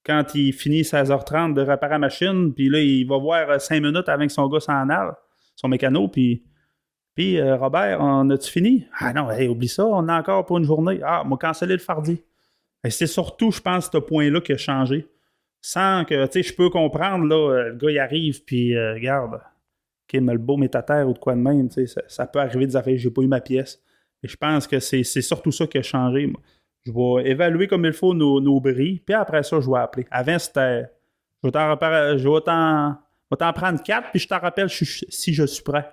[0.05, 4.09] quand il finit 16h30 de réparer la machine, puis là, il va voir 5 minutes
[4.09, 5.13] avant que son gars s'en aille,
[5.57, 6.45] son mécano, puis,
[7.15, 8.87] puis euh, Robert, on a-tu fini?
[8.99, 11.01] Ah non, oublie ça, on a encore pour une journée.
[11.03, 12.23] Ah, m'a cancellé le fardi.
[12.85, 15.09] Et c'est surtout, je pense, ce point-là qui a changé.
[15.63, 18.93] Sans que, tu sais, je peux comprendre, là, euh, le gars, il arrive, puis euh,
[18.93, 19.41] regarde,
[20.07, 22.41] Kim, le beau met à terre ou de quoi de même, tu sais, ça, peut
[22.41, 23.83] arriver des affaires, j'ai pas eu ma pièce.
[24.23, 26.31] Mais je pense que c'est surtout ça qui a changé.
[26.87, 30.07] Je vais évaluer comme il faut nos, nos bris, puis après ça, je vais appeler.
[30.11, 30.85] Avant, c'était.
[31.43, 35.89] Je vais t'en prendre quatre, puis je t'en rappelle si je suis prêt.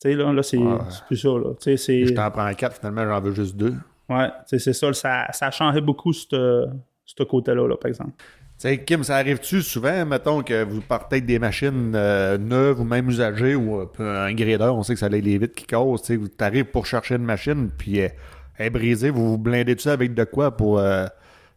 [0.00, 0.58] Tu sais, là, là c'est
[1.06, 1.28] plus ça.
[1.28, 1.52] Là.
[1.64, 3.74] Je t'en prends quatre, finalement, j'en veux juste deux.
[4.08, 5.26] Ouais, c'est ça, ça.
[5.32, 8.12] Ça a changé beaucoup, ce côté-là, là, par exemple.
[8.58, 12.84] sais, Kim, ça arrive-tu souvent, mettons, que vous partez avec des machines euh, neuves ou
[12.84, 16.02] même usagées ou euh, un gradeur, on sait que ça allait les vitres qui causent,
[16.02, 18.08] tu arrives pour chercher une machine, puis euh,
[18.58, 21.06] est brisée, vous vous blindez-tu avec de quoi pour, euh,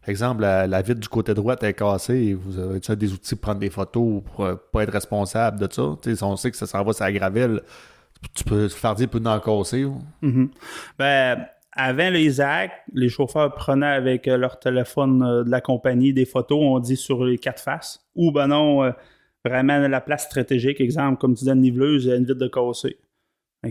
[0.07, 3.69] exemple, la, vitre du côté droit est cassée, vous avez des outils pour prendre des
[3.69, 5.95] photos pour euh, pas être responsable de ça?
[6.03, 7.61] si on sait que ça s'en va sur la gravelle,
[8.33, 9.85] tu peux faire dire peut en casser.
[10.23, 10.49] Mm-hmm.
[10.97, 16.25] Ben, avant les actes, les chauffeurs prenaient avec euh, leur téléphone de la compagnie des
[16.25, 18.05] photos, on dit sur les quatre faces.
[18.15, 18.93] Ou ben non,
[19.43, 22.97] vraiment la place stratégique, exemple, comme tu dis, une niveleuse, une vitre de cassée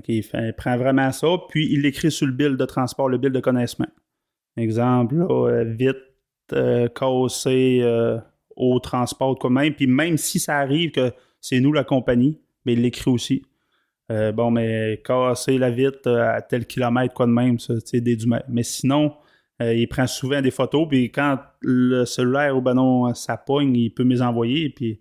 [0.08, 3.40] il, prend vraiment ça, puis il l'écrit sur le bill de transport, le bill de
[3.40, 3.88] connaissement.
[4.56, 5.96] Exemple, euh, vite,
[6.52, 8.18] euh, cassé euh,
[8.56, 9.74] au transport, quoi même.
[9.74, 13.42] Puis même si ça arrive que c'est nous la compagnie, mais il l'écrit aussi.
[14.08, 18.16] bon, mais casser la vitre à tel kilomètre, quoi de même, c'est des
[18.48, 19.14] Mais sinon,
[19.60, 23.90] il prend souvent des photos, puis quand le cellulaire ou ben non, ça pogne, il
[23.90, 25.00] peut me les envoyer, puis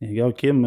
[0.00, 0.64] regarde, Kim,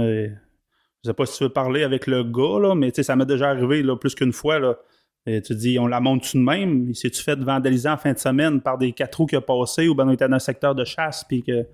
[1.04, 3.50] je sais pas si tu veux parler avec le gars, là, mais ça m'est déjà
[3.50, 4.60] arrivé là, plus qu'une fois.
[4.60, 4.78] Là.
[5.26, 6.93] Tu dis, on la monte tout de même?
[6.93, 9.88] Si tu fait vandaliser en fin de semaine par des quatre roues qui ont passé
[9.88, 11.66] ou ben on était dans un secteur de chasse puis que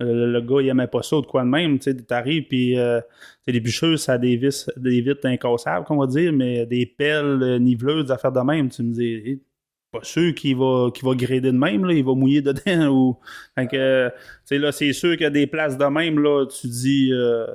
[0.00, 1.78] le, le gars, il aimait pas ça ou de quoi de même.
[1.78, 3.00] Tu sais, t'arrives, puis euh,
[3.46, 7.42] les bûcheuses, ça a des vis, des vitres incassables, qu'on va dire, mais des pelles,
[7.42, 8.70] euh, niveleuses, des affaires de même.
[8.70, 9.42] Tu me dis,
[9.90, 12.88] pas sûr qu'il va, qu'il va grader de même, là, il va mouiller dedans.
[12.94, 13.16] Ou...
[13.56, 14.10] Que, euh,
[14.50, 17.46] là, c'est sûr qu'il y a des places de même, là, tu dis, euh,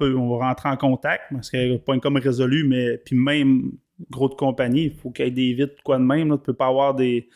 [0.00, 3.16] on va rentrer en contact, parce qu'il n'y a pas une comme résolu, mais puis
[3.16, 3.72] même
[4.10, 6.44] gros de compagnie, il faut qu'il y ait des vitres, quoi de même, là, tu
[6.44, 7.28] peux pas avoir des,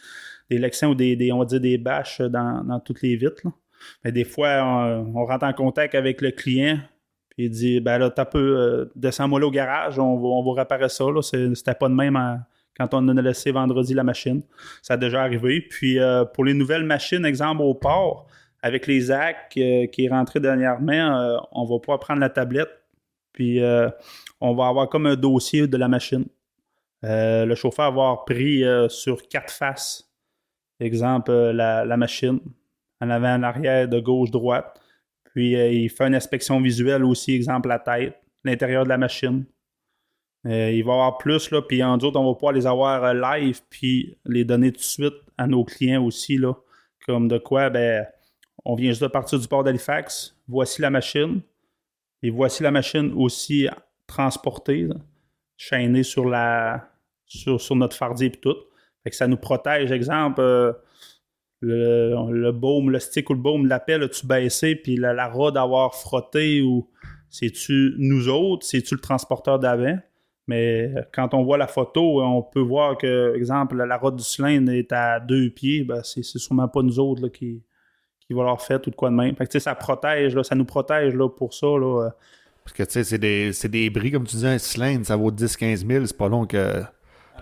[0.51, 3.43] des lections ou des, on va dire, des bâches dans, toutes les vitres.
[4.05, 6.79] Mais des fois, on, rentre en contact avec le client,
[7.31, 10.45] puis il dit ben là, t'as peu, euh, descends-moi là au garage, on va, on
[10.45, 11.05] va réparer ça.
[11.05, 11.23] Là.
[11.23, 12.47] C'était pas de même à-
[12.77, 14.43] quand on a laissé vendredi la machine.
[14.83, 15.61] Ça a déjà arrivé.
[15.61, 18.29] Puis euh, pour les nouvelles machines, exemple au port,
[18.63, 22.71] avec les AC euh, qui est rentré dernièrement, euh, on va pouvoir prendre la tablette,
[23.33, 23.91] puis euh,
[24.41, 26.25] on va avoir comme un dossier de la machine.
[27.05, 30.09] Le chauffeur va avoir pris sur quatre faces,
[30.79, 32.39] exemple, la, la machine,
[33.01, 34.81] en avant, en arrière, de gauche, droite.
[35.25, 38.15] Puis il fait une inspection visuelle aussi, exemple la tête,
[38.45, 39.45] l'intérieur de la machine.
[40.47, 43.05] Euh, il va y avoir plus, là, puis en d'autres, on va pouvoir les avoir
[43.05, 46.55] euh, live, puis les donner tout de suite à nos clients aussi, là.
[47.07, 48.07] Comme de quoi, ben,
[48.65, 51.43] on vient juste de partir du port d'Halifax, voici la machine,
[52.23, 53.69] et voici la machine aussi
[54.07, 54.89] transportée,
[55.57, 56.89] chaînée sur la
[57.27, 58.57] sur, sur notre fardier et tout.
[59.03, 60.73] Fait que ça nous protège, exemple, euh,
[61.61, 65.95] le, baume, le stick ou le baume, l'appel, as-tu baissé, puis la, la rod avoir
[65.95, 66.89] frotté, ou
[67.31, 69.99] c'est-tu nous autres, c'est-tu le transporteur d'avant?
[70.53, 74.23] Mais euh, quand on voit la photo, on peut voir que, exemple, la rod du
[74.23, 77.63] cylindre est à deux pieds, ben c'est sûrement pas nous autres là, qui,
[78.27, 79.35] qui va leur faire tout de quoi de même.
[79.35, 81.67] Fait que, ça protège, là, ça nous protège là, pour ça.
[81.67, 82.11] Là, euh.
[82.65, 85.17] Parce que, tu sais, c'est des, c'est des bris, comme tu disais, un cylindre, ça
[85.17, 86.05] vaut 10-15 000.
[86.05, 86.83] C'est pas long que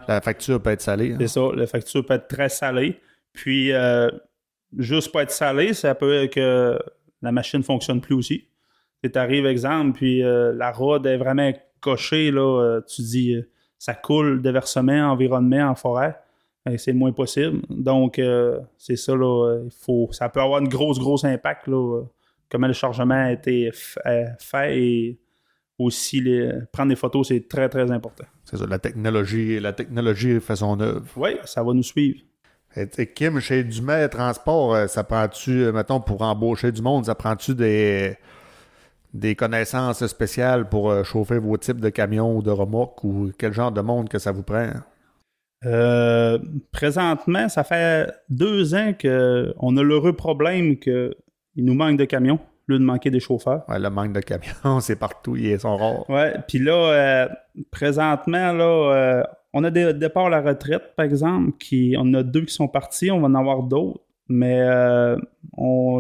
[0.06, 1.12] la facture peut être salée.
[1.12, 1.16] hein.
[1.20, 3.00] C'est ça, la facture peut être très salée.
[3.32, 4.08] Puis, euh,
[4.78, 6.78] juste pas être salée, ça peut être que
[7.22, 8.46] la machine fonctionne plus aussi.
[9.02, 11.50] Tu arrives, exemple, puis euh, la rod est vraiment
[11.81, 16.16] cochée, là, euh, tu dis, euh, ça coule de versement, environnement, en forêt.
[16.66, 17.62] Que C'est le moins possible.
[17.70, 22.03] Donc, euh, c'est ça, là, il faut, ça peut avoir une grosse, grosse impact, là,
[22.51, 25.18] comment le chargement a été fait et
[25.78, 28.26] aussi les, prendre des photos, c'est très, très important.
[28.45, 31.07] C'est ça, la technologie, la technologie fait son œuvre.
[31.16, 32.20] Oui, ça va nous suivre.
[32.76, 38.16] Et, Kim, chez Dumais Transport, ça prend-tu, mettons, pour embaucher du monde, ça prend-tu des,
[39.12, 43.52] des connaissances spéciales pour euh, chauffer vos types de camions ou de remorques ou quel
[43.52, 44.70] genre de monde que ça vous prend?
[45.66, 46.38] Euh,
[46.72, 51.14] présentement, ça fait deux ans qu'on a l'heureux problème qu'il
[51.56, 53.64] nous manque de camions, lieu de manquer des chauffeurs.
[53.68, 56.08] Ouais, le manque de camions, c'est partout, ils sont rares.
[56.08, 57.28] Ouais, puis là, euh,
[57.70, 62.22] présentement, là, euh, on a des départs à la retraite, par exemple, qui, on a
[62.22, 64.00] deux qui sont partis, on va en avoir d'autres.
[64.33, 65.16] Mais euh,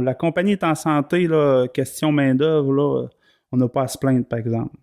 [0.02, 3.10] la compagnie est en santé, là, question main-d'œuvre,
[3.50, 4.76] on n'a pas à se plaindre, par exemple.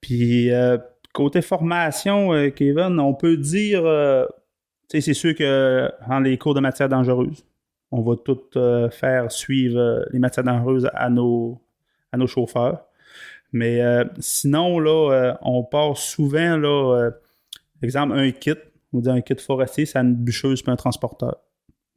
[0.00, 0.76] Puis euh,
[1.12, 3.84] côté formation, euh, Kevin, on peut dire,
[4.88, 7.46] c'est sûr que dans les cours de matières dangereuses,
[7.92, 8.40] on va tout
[8.90, 11.62] faire suivre les matières dangereuses à nos,
[12.10, 12.84] à nos chauffeurs.
[13.52, 13.80] Mais
[14.18, 17.10] sinon, là, on part souvent, là,
[17.80, 18.56] exemple, un kit,
[18.92, 21.36] on dit un kit forestier, c'est une bûcheuse puis un transporteur.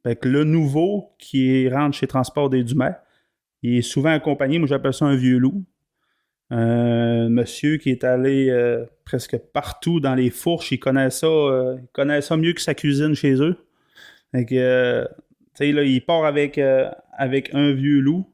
[0.08, 2.96] Fait que le nouveau qui rentre chez Transport des Dumais,
[3.62, 5.66] il est souvent accompagné, moi j'appelle ça un vieux loup.
[6.50, 11.76] Un monsieur qui est allé euh, presque partout dans les fourches, il connaît ça, euh,
[11.82, 13.58] il connaît ça mieux que sa cuisine chez eux.
[14.32, 15.06] Fait que, euh,
[15.56, 18.34] tu sais, là, il part avec, euh, avec un vieux loup,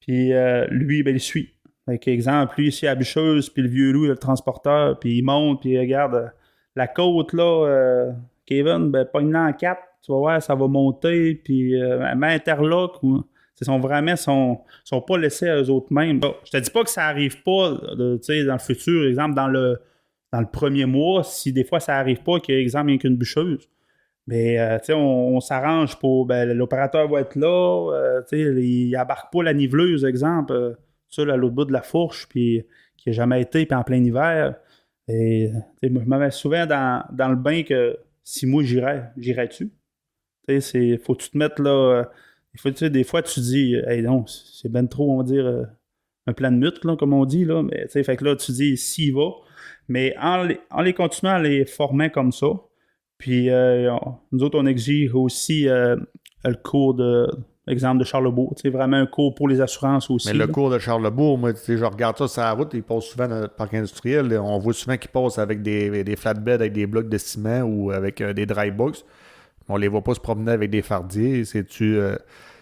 [0.00, 1.54] puis euh, lui, ben, il suit.
[1.86, 4.98] Fait que, exemple, lui, ici, à bûcheuse, puis le vieux loup, il a le transporteur,
[4.98, 6.28] puis il monte, puis il regarde euh,
[6.74, 8.12] la côte, là, euh,
[8.46, 9.82] Kevin, ben, pogne-la en quatre,
[10.40, 13.24] ça va monter, puis euh, met interlock, ou...
[13.60, 16.20] Ils sont vraiment sont, sont pas laissés à eux autres mêmes.
[16.44, 19.80] Je te dis pas que ça arrive pas dans le futur, exemple, dans le,
[20.32, 23.16] dans le premier mois, si des fois ça arrive pas, qu'il exemple, y a qu'une
[23.16, 23.68] bûcheuse.
[24.28, 29.42] Mais euh, on, on s'arrange pour ben, l'opérateur va être là, euh, il embarque pas
[29.42, 32.64] la niveleuse, exemple, euh, à l'autre bout de la fourche, puis
[32.96, 34.54] qui a jamais été, puis en plein hiver.
[35.08, 35.50] Et
[35.82, 39.72] je me mets souvent dans, dans le bain que si moi j'irais, j'irais-tu?
[40.48, 41.70] Tu sais, c'est- faut que tu te mettre là.
[41.70, 42.04] euh,
[42.54, 45.22] il faut, tu sais, des fois, tu dis, hey, non, c'est ben trop, on va
[45.24, 45.62] dire, euh,
[46.26, 47.62] un plan de mute, là, comme on dit, là.
[47.62, 49.28] Mais, tu sais, fait que là, tu dis, s'il va.
[49.88, 52.46] Mais en les, en les continuant à les former comme ça,
[53.18, 55.96] puis euh, on- nous autres, on exige aussi euh,
[56.44, 57.26] le cours de,
[57.66, 58.54] exemple, de Charlebourg.
[58.56, 60.28] Sais, vraiment un cours pour les assurances aussi.
[60.28, 60.46] Mais le là.
[60.46, 63.54] cours de Charlebourg, moi, je regarde ça sur la route, il passe souvent dans notre
[63.54, 64.38] parc industriel.
[64.38, 67.90] On voit souvent qu'ils passent avec des, des flatbeds, avec des blocs de ciment ou
[67.90, 69.04] avec euh, des dry box.
[69.68, 71.44] On les voit pas se promener avec des fardiers.
[71.44, 72.16] C'est-tu euh,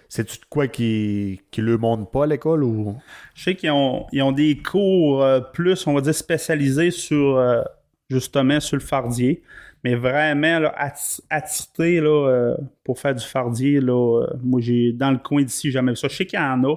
[0.09, 2.97] C'est-tu de quoi qui qui le montrent pas à l'école ou?
[3.35, 7.37] Je sais qu'ils ont, ils ont des cours euh, plus, on va dire, spécialisés sur
[7.39, 7.63] euh,
[8.11, 9.43] justement sur le fardier.
[9.85, 15.19] Mais vraiment, là, atti- attité là, pour faire du fardier, là, moi j'ai dans le
[15.19, 16.09] coin d'ici, jamais vu ça.
[16.09, 16.75] Je sais qu'il y en a.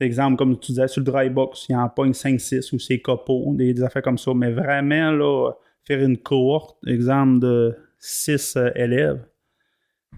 [0.00, 2.98] Exemple, comme tu disais, sur le dry box, il y en pogne 5-6 ou c'est
[3.00, 4.32] copeaux, des, des affaires comme ça.
[4.34, 5.52] Mais vraiment, là,
[5.84, 9.24] faire une cohorte, exemple de 6 élèves.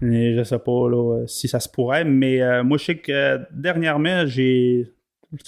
[0.01, 3.11] Mais je sais pas là, si ça se pourrait, mais euh, moi je sais que
[3.11, 4.93] euh, dernièrement, j'ai.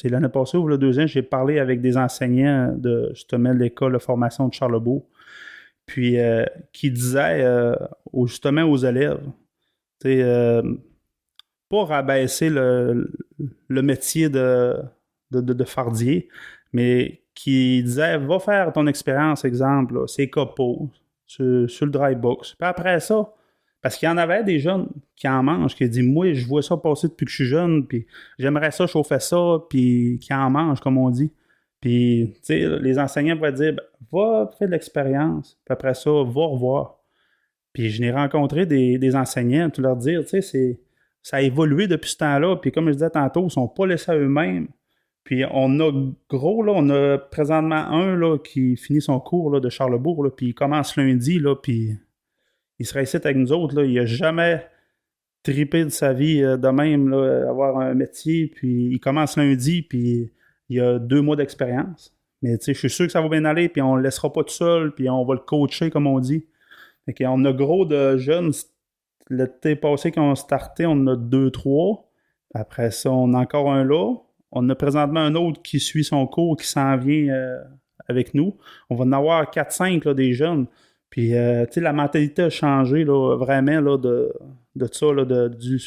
[0.03, 3.97] L'année passée ou le deux ans, j'ai parlé avec des enseignants de justement l'école de
[3.97, 5.05] formation de Charlebourg.
[5.89, 7.75] Puis euh, qui disaient euh,
[8.25, 9.23] justement aux élèves,
[9.99, 10.61] tu euh,
[11.67, 13.09] pas rabaisser le,
[13.69, 14.75] métier de,
[15.31, 16.29] de, fardier,
[16.73, 20.91] mais qui disait va faire ton expérience, exemple, c'est copeaux,
[21.25, 22.53] sur, sur le dry box.
[22.53, 23.33] Puis après ça,
[23.81, 26.61] parce qu'il y en avait des jeunes qui en mangent, qui disent Moi, je vois
[26.61, 28.05] ça passer depuis que je suis jeune, puis
[28.37, 31.31] j'aimerais ça chauffer ça, puis qui en mangent, comme on dit.
[31.81, 36.09] Puis, tu sais, les enseignants pourraient dire Ben, Va faire de l'expérience, puis après ça,
[36.09, 36.99] va revoir.
[37.73, 40.79] Puis je n'ai rencontré des, enseignants, tout leur dire, tu sais,
[41.21, 43.85] ça a évolué depuis ce temps-là, puis comme je disais tantôt, ils ne sont pas
[43.85, 44.67] laissés à eux-mêmes.
[45.23, 45.91] Puis on a
[46.29, 50.31] gros, là, on a présentement un là, qui finit son cours là, de Charlebourg, là,
[50.31, 51.93] puis il commence lundi, là, puis
[52.79, 53.75] il sera ici avec nous autres.
[53.75, 53.83] Là.
[53.83, 54.65] Il n'a jamais
[55.43, 59.81] tripé de sa vie euh, de même, là, avoir un métier, puis il commence lundi,
[59.81, 60.31] puis
[60.69, 62.15] il a deux mois d'expérience.
[62.41, 64.43] Mais je suis sûr que ça va bien aller, puis on ne le laissera pas
[64.43, 66.45] tout seul, puis on va le coacher, comme on dit.
[67.17, 68.51] Qu'on a gros de jeunes.
[69.31, 72.07] L'été passé, quand on a starté, on en a deux, trois.
[72.53, 74.15] Après ça, on a encore un là.
[74.51, 77.59] On a présentement un autre qui suit son cours, qui s'en vient euh,
[78.07, 78.57] avec nous.
[78.89, 80.67] On va en avoir 4-5 là, des jeunes.
[81.09, 84.31] Puis, euh, tu sais, la mentalité a changé là, vraiment là, de,
[84.75, 85.81] de ça, là, de, du,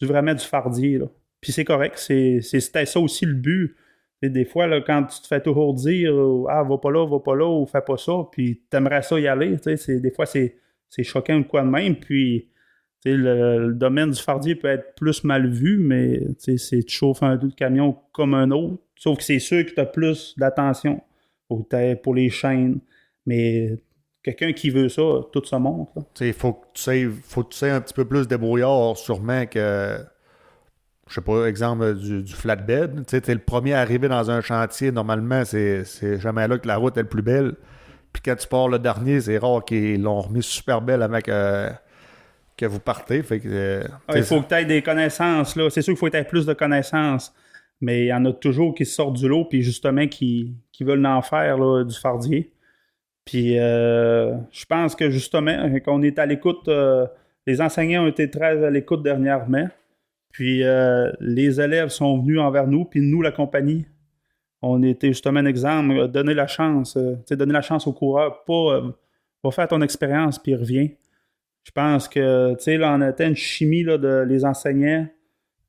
[0.00, 0.98] du vraiment du fardier.
[0.98, 1.06] Là.
[1.40, 3.76] Puis c'est correct, c'était ça aussi le but.
[4.22, 6.12] Sais, des fois, là, quand tu te fais toujours dire
[6.48, 9.26] Ah, va pas là, va pas là, ou fais pas ça, puis t'aimerais ça y
[9.26, 9.58] aller.
[9.58, 10.56] tu sais, des fois, c'est,
[11.02, 11.96] choquant ou quoi de même.
[11.96, 12.48] Puis,
[13.06, 17.36] le, le domaine du fardier peut être plus mal vu, mais c'est tu chauffes un
[17.36, 18.82] de camion comme un autre.
[18.96, 21.02] Sauf que c'est sûr que tu plus d'attention
[21.48, 22.80] pour les chaînes.
[23.26, 23.78] Mais
[24.22, 25.02] quelqu'un qui veut ça,
[25.32, 25.88] tout se monte.
[26.20, 29.46] Il faut que tu sais, faut que tu sais un petit peu plus débrouillard, sûrement
[29.46, 29.98] que.
[31.08, 33.04] Je sais pas, exemple du, du flatbed.
[33.06, 34.92] Tu sais, t'es le premier à arriver dans un chantier.
[34.92, 35.84] Normalement, c'est
[36.20, 37.56] jamais là que la route est le plus belle.
[38.12, 41.68] Puis quand tu pars le dernier, c'est rare qu'ils l'ont remis super belle avant que,
[42.56, 43.22] que vous partez.
[43.24, 43.48] Fait que.
[43.48, 45.56] euh, Ah, il faut que tu aies des connaissances.
[45.56, 45.68] là.
[45.68, 47.32] C'est sûr qu'il faut que tu plus de connaissances.
[47.80, 51.04] Mais il y en a toujours qui sortent du lot, puis justement qui, qui veulent
[51.06, 52.52] en faire là, du fardier.
[53.24, 57.06] Puis euh, je pense que justement, quand on est à l'écoute, euh,
[57.46, 59.68] les enseignants ont été très à l'écoute dernièrement.
[60.30, 63.86] Puis euh, les élèves sont venus envers nous, puis nous, la compagnie,
[64.62, 69.68] on était justement un exemple, donner la chance, donner la chance au coureur, pas faire
[69.68, 70.88] ton expérience, puis reviens.
[71.64, 75.06] Je pense que, tu sais, là, on a une chimie de les enseignants,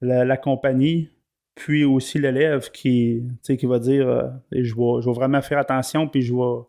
[0.02, 1.10] la, compagnie,
[1.56, 6.22] puis aussi l'élève qui, qui va dire je, vais, je vais vraiment faire attention, puis
[6.22, 6.64] je vais,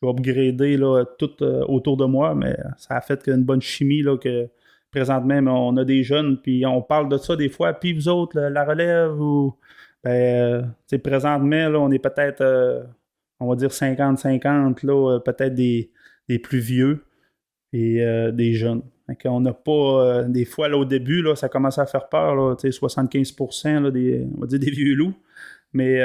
[0.00, 3.62] je vais upgrader là, tout euh, autour de moi, mais ça a fait qu'une bonne
[3.62, 4.48] chimie là, que
[4.90, 8.38] présentement, on a des jeunes, puis on parle de ça des fois, puis vous autres,
[8.38, 9.56] la, relève, ou
[10.04, 12.82] ben, présentement, là, on est peut-être, euh,
[13.40, 15.90] on va dire 50-50, là, euh, peut-être des,
[16.28, 17.04] des plus vieux
[17.72, 18.00] et
[18.32, 18.82] des jeunes.
[19.26, 22.56] On n'a pas, des fois, là, au début, là, ça commence à faire peur, là,
[22.56, 25.14] tu sais, 75% là, des, on va dire des vieux loups.
[25.74, 26.00] Mais,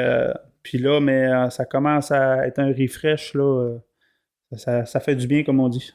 [0.64, 3.80] puis là, mais euh, ça commence à être un refresh, euh,
[4.56, 5.94] ça, fait du bien, comme on dit.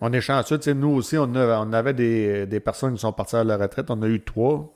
[0.00, 0.58] On est chanceux.
[0.74, 3.90] Nous aussi, on, avait des, personnes qui sont parties à la retraite.
[3.90, 4.74] On a eu trois.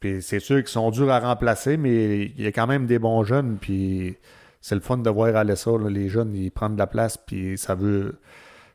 [0.00, 2.98] Puis c'est sûr qu'ils sont durs à remplacer, mais il y a quand même des
[2.98, 3.58] bons jeunes.
[3.60, 4.16] Puis
[4.60, 5.72] c'est le fun de voir aller ça.
[5.90, 7.16] Les jeunes, ils prennent de la place.
[7.16, 8.18] Puis ça veut,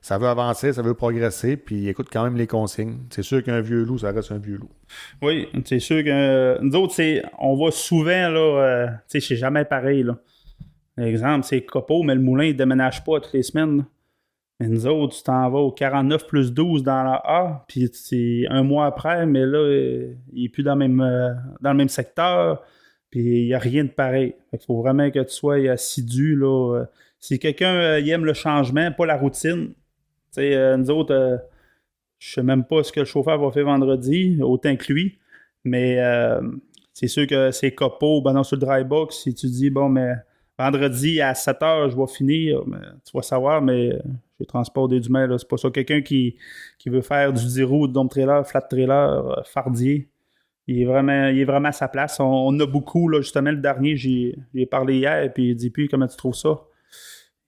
[0.03, 1.55] ça veut avancer, ça veut progresser.
[1.55, 2.97] Puis ils écoutent quand même les consignes.
[3.09, 4.69] C'est sûr qu'un vieux loup, ça reste un vieux loup.
[5.21, 7.01] Oui, c'est sûr que euh, nous autres,
[7.39, 10.17] on va souvent, là, euh, tu sais, c'est jamais pareil, là.
[10.97, 13.85] Exemple, c'est Copo, mais le moulin, il déménage pas toutes les semaines.
[14.59, 18.43] Mais nous autres, tu t'en vas au 49 plus 12 dans la A, puis c'est
[18.49, 20.97] un mois après, mais là, euh, il est plus dans le même,
[21.61, 22.61] dans le même secteur,
[23.09, 24.35] puis il n'y a rien de pareil.
[24.51, 26.83] Il faut vraiment que tu sois assidu, là.
[27.21, 29.73] Si quelqu'un il aime le changement, pas la routine,
[30.33, 31.37] sais, euh, nous autres, euh,
[32.19, 35.19] je sais même pas ce que le chauffeur va faire vendredi, autant que lui.
[35.63, 36.41] Mais euh,
[36.93, 39.89] c'est sûr que c'est copo, ben non, sur le dry box, si tu dis, bon,
[39.89, 40.13] mais
[40.57, 42.63] vendredi à 7 h, je vais finir,
[43.05, 43.97] tu vas savoir, mais
[44.39, 45.69] j'ai transporté du mail, c'est pas ça.
[45.71, 46.35] Quelqu'un qui,
[46.77, 50.09] qui veut faire du 10 roues, dump trailer, flat trailer, fardier,
[50.67, 52.19] il est vraiment, il est vraiment à sa place.
[52.19, 55.69] On, on a beaucoup, là, justement, le dernier, j'ai j'ai parlé hier, puis il dit,
[55.69, 56.61] puis comment tu trouves ça?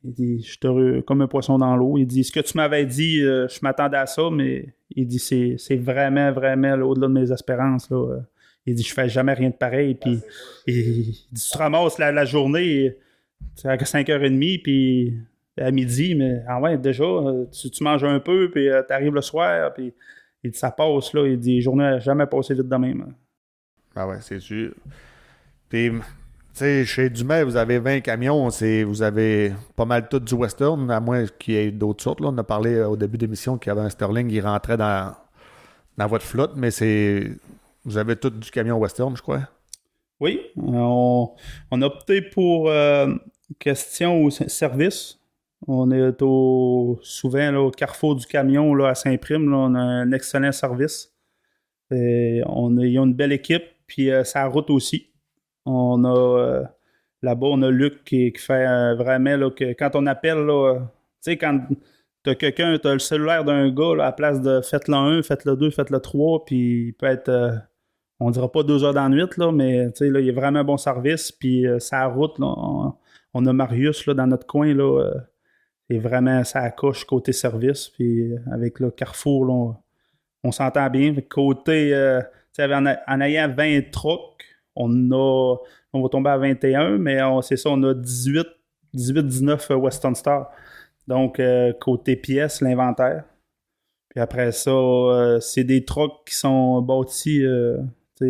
[0.06, 1.98] Il dit, je suis comme un poisson dans l'eau.
[1.98, 5.20] Il dit, ce que tu m'avais dit, euh, je m'attendais à ça, mais il dit,
[5.20, 7.90] c'est c'est vraiment, vraiment là, au-delà de mes espérances.
[7.90, 7.98] Là.
[7.98, 8.20] Euh,
[8.68, 9.96] Il dit, je fais jamais rien de pareil.
[9.96, 10.20] Puis
[10.68, 12.96] il, il dit, tu te ramasses la, la journée
[13.64, 15.14] à 5h30, puis
[15.58, 19.14] à midi, mais ah ouais, déjà, euh, tu, tu manges un peu, puis tu arrives
[19.14, 19.94] le soir, puis
[20.44, 21.26] il dit, ça passe là.
[21.28, 23.02] Il dit, les journées n'ont jamais passé vite de même.
[23.02, 23.14] hein.
[23.96, 24.74] Ah ouais, c'est sûr.
[25.70, 25.92] Puis,
[26.60, 30.90] sais, chez Dumais, vous avez 20 camions, c'est, vous avez pas mal tout du western,
[30.92, 32.22] à moins qu'il y ait d'autres sortes.
[32.22, 32.30] Là.
[32.32, 34.78] On a parlé euh, au début de l'émission qu'il y avait un Sterling qui rentrait
[34.78, 35.14] dans,
[35.98, 37.32] dans votre flotte, mais c'est.
[37.84, 39.42] Vous avez tout du camion western, je crois.
[40.20, 41.30] Oui, on,
[41.72, 43.14] on a opté pour euh,
[43.60, 45.20] question au s- service.
[45.68, 49.50] On est au, souvent là, au carrefour du camion là, à Saint-Prime.
[49.52, 51.12] là, on a un excellent service.
[51.92, 55.10] Et on a, ils ont une belle équipe, puis euh, ça route aussi.
[55.66, 56.64] On a euh,
[57.26, 61.38] là-bas, on a Luc qui, fait vraiment là, que quand on appelle, euh, tu sais,
[61.38, 61.60] quand
[62.24, 65.58] t'as quelqu'un, t'as le cellulaire d'un gars, là, à la place de faites-le un, faites-le
[65.58, 67.30] deux, faites-le trois, puis il peut être.
[67.30, 67.52] euh,
[68.22, 70.60] on dira pas deux heures dans la nuit, là, mais là, il y a vraiment
[70.60, 71.34] un bon service.
[71.34, 72.48] Puis euh, ça route, là,
[73.34, 75.12] on, a Marius là, dans notre coin, là,
[75.90, 77.90] et vraiment ça coche côté service.
[77.90, 79.74] Puis avec le Carrefour, là,
[80.44, 81.14] on, s'entend bien.
[81.30, 81.90] Côté,
[82.54, 85.56] tu sais, en, en ayant 20 trucks, on a,
[85.94, 88.46] on va tomber à 21, mais c'est ça, on a 18,
[88.94, 90.50] 18 19 Western Star.
[91.08, 93.24] Donc, euh, côté pièces, l'inventaire.
[94.10, 97.78] Puis après ça, euh, c'est des trucks qui sont bâtis euh,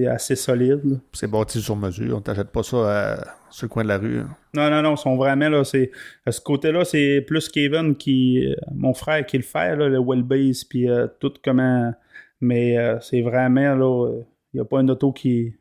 [0.10, 1.00] assez solides.
[1.14, 2.18] C'est bâti sur mesure.
[2.18, 3.18] On t'achète pas ça euh,
[3.50, 4.20] sur le coin de la rue.
[4.20, 4.30] hein.
[4.54, 5.64] Non, non, non, ils sont vraiment là.
[5.64, 5.92] C'est,
[6.26, 8.46] à ce côté-là, c'est plus Kevin qui.
[8.48, 11.94] euh, mon frère qui le fait, là, le wheelbase, puis euh, tout comment.
[12.42, 14.12] Mais euh, c'est vraiment là.
[14.54, 15.54] Il n'y a pas une auto qui,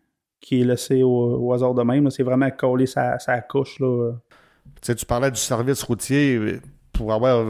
[0.45, 1.09] qui est laissée au,
[1.41, 2.11] au hasard de même.
[2.11, 3.81] C'est vraiment collé sa, sa couche.
[3.81, 4.13] Là.
[4.83, 6.37] Tu parlais du service routier.
[6.37, 6.61] euh,
[6.93, 7.45] Pour avoir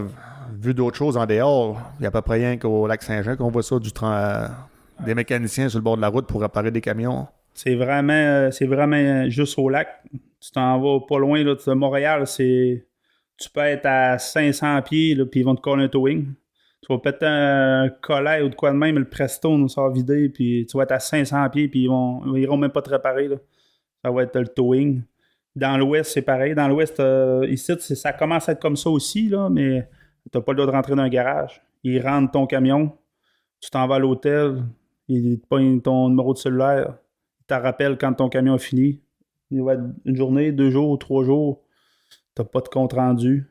[0.58, 3.36] vu d'autres choses en dehors, il y a à peu près rien qu'au lac Saint-Jean
[3.36, 4.50] qu'on voit ça, du tra-
[5.04, 7.26] des mécaniciens sur le bord de la route pour réparer des camions.
[7.52, 9.88] C'est vraiment, euh, c'est vraiment euh, juste au lac.
[10.40, 12.86] Tu t'en vas pas loin là, de Montréal, c'est.
[13.36, 16.26] Tu peux être à 500 pieds, là, puis ils vont te coller un towing.
[16.84, 20.28] Tu vas péter un collet ou de quoi de même, le Presto nous sort vidé,
[20.28, 23.28] puis tu vas être à 500 pieds, puis ils vont, même pas te réparer.
[23.28, 23.36] Là.
[24.04, 25.02] Ça va être le towing.
[25.56, 26.54] Dans l'ouest, c'est pareil.
[26.54, 29.88] Dans l'ouest, euh, ici, ça commence à être comme ça aussi, là, mais
[30.30, 31.62] t'as pas le droit de rentrer dans un garage.
[31.84, 32.92] Ils rentrent ton camion,
[33.60, 34.64] tu t'en vas à l'hôtel,
[35.08, 36.98] ils te pognent ton numéro de cellulaire,
[37.40, 39.00] ils te rappellent quand ton camion est fini.
[39.50, 41.62] Il va être une journée, deux jours, trois jours,
[42.34, 43.46] t'as pas de compte rendu.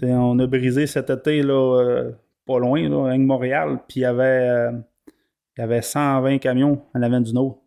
[0.00, 2.12] On a brisé cet été, là, euh,
[2.46, 4.72] pas loin, là, Montréal, puis il y avait, euh,
[5.58, 7.62] y avait 120 camions en avant du nôtre.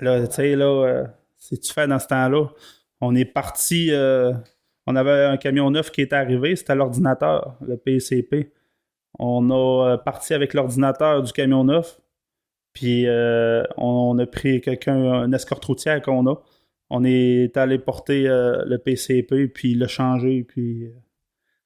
[0.00, 1.06] Là, tu sais, là, euh,
[1.36, 2.46] si tu fais dans ce temps-là,
[3.00, 4.32] on est parti, euh,
[4.86, 8.52] on avait un camion neuf qui était arrivé, c'était l'ordinateur, le PCP.
[9.18, 12.00] On a euh, parti avec l'ordinateur du camion neuf,
[12.72, 13.06] puis
[13.76, 16.40] on, a pris quelqu'un, un escorte routière qu'on a.
[16.90, 20.92] On est allé porter le PCP, puis le changer, puis...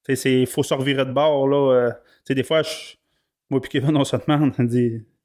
[0.07, 1.73] il faut se revirer de bord, là.
[1.73, 2.61] euh, des fois,
[3.49, 4.53] moi puis Kevin, on se demande,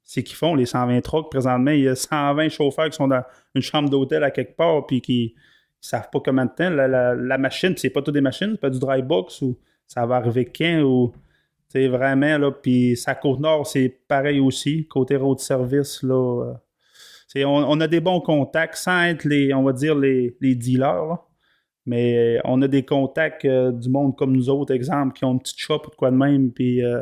[0.03, 1.71] c'est qu'ils font, les 120 trucks, présentement?
[1.71, 3.23] Il y a 120 chauffeurs qui sont dans
[3.55, 5.41] une chambre d'hôtel à quelque part, puis qui ne
[5.81, 6.51] savent pas combien de.
[6.63, 9.57] La, la- la machine, c'est pas toutes des machines, c'est pas du dry box, ou
[9.87, 11.13] ça va arriver quand, ou...
[11.71, 14.87] Sais, vraiment, là, puis sa Côte-Nord, c'est pareil aussi.
[14.87, 16.45] Côté road service, là...
[16.45, 16.53] euh,
[17.27, 21.17] c'est- on, a des bons contacts, sans être les, on va dire, les, les dealers.
[21.89, 25.39] Mais on a des contacts euh, du monde comme nous autres, exemple, qui ont une
[25.39, 27.01] petite shop ou de quoi de même, puis euh,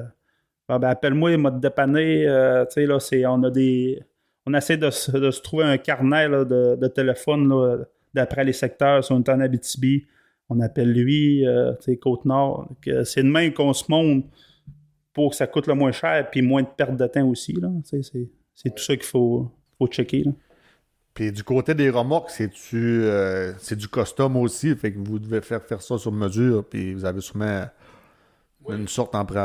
[0.69, 2.25] ah, ben, appelle-moi, il m'a dépanné.
[2.25, 4.01] euh, tu sais, là, c'est, on a des.
[4.45, 7.79] On essaie de, se- de se trouver un carnet là, de, de téléphone là,
[8.13, 9.03] d'après les secteurs.
[9.03, 10.05] Si on est en Abitibi,
[10.49, 12.69] on appelle lui, euh, tu sais, Côte-Nord.
[12.81, 14.23] Que C'est de même qu'on se monte
[15.13, 17.51] pour que ça coûte le moins cher, puis moins de perte de temps aussi.
[17.53, 18.01] Là, c'est,
[18.55, 20.23] c'est tout ça qu'il faut, faut checker.
[20.23, 20.31] Là.
[21.17, 22.29] Puis du côté des remorques,
[22.75, 26.93] euh, c'est du custom aussi, fait que vous devez faire, faire ça sur mesure, puis
[26.93, 27.63] vous avez sûrement
[28.69, 29.39] une sorte en pré-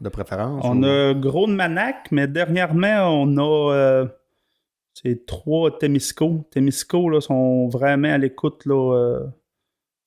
[0.00, 0.64] de préférence.
[0.64, 4.06] On ou- a gros de Manac, mais dernièrement, on a euh,
[4.94, 6.46] c'est trois Temisco.
[6.52, 8.64] Temisco là, sont vraiment à l'écoute.
[8.64, 9.26] là, euh,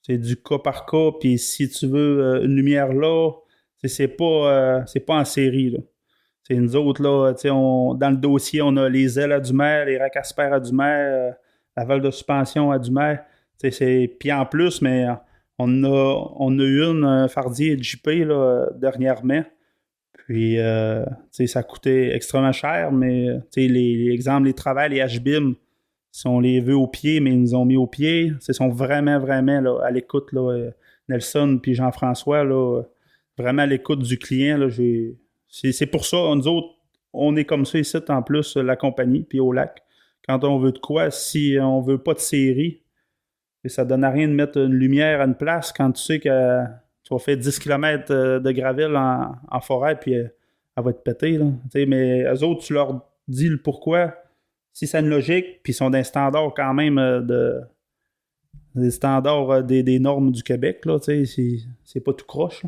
[0.02, 1.10] c'est du cas par cas.
[1.20, 3.32] Puis si tu veux une lumière là,
[3.84, 5.72] c'est- pas, c'est pas en série.
[5.72, 5.80] Là.
[6.50, 7.02] Nous autres,
[7.52, 9.54] on, dans le dossier, on a les ailes à du
[9.86, 10.74] les aspères à du
[11.30, 11.32] euh,
[11.78, 12.91] la valve de suspension à du
[13.72, 15.06] c'est- Puis en plus, mais
[15.60, 19.43] on a, on a eu une un fardier JP là, dernièrement.
[20.26, 21.04] Puis, euh,
[21.47, 23.28] ça coûtait extrêmement cher, mais,
[23.64, 25.54] sais, les, les exemples, les travails, les HBIM,
[26.12, 28.70] si on les veut au pied, mais ils nous ont mis au pied, ils sont
[28.70, 30.72] vraiment, vraiment là, à l'écoute, euh,
[31.08, 32.43] Nelson puis Jean-François,
[33.38, 35.16] vraiment à l'écoute du client, là, j'ai...
[35.50, 36.76] C'est, pour ça, nous autres,
[37.12, 39.84] on est comme ça ici, en plus, la compagnie, puis au lac.
[40.28, 42.84] Quand on veut de quoi, si on veut pas de série,
[43.64, 46.20] et ça donne à rien de mettre une lumière à une place quand tu sais
[46.20, 46.64] que
[47.04, 50.28] tu vas faire 10 km de gravel en, forêt, puis euh,
[50.78, 51.38] elle va te péter.
[51.38, 51.45] Là.
[51.88, 54.16] Mais eux autres, tu leur dis le pourquoi.
[54.72, 57.62] Si c'est une logique, puis ils sont d'un standard quand même euh, de
[58.76, 62.64] des standards euh, des, normes du Québec, c'est, pas tout croche.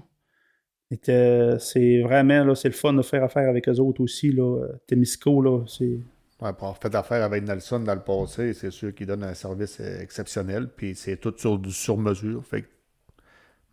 [1.59, 4.67] C'est vraiment, là, c'est le fun de faire affaire avec eux autres aussi, là.
[4.87, 5.99] Témisco, là, c'est...
[6.41, 9.33] Ouais, pour avoir fait affaire avec Nelson dans le passé, c'est sûr qu'il donne un
[9.35, 10.67] service exceptionnel.
[10.75, 12.43] Puis c'est tout sur, du sur-mesure.
[12.45, 12.67] Fait que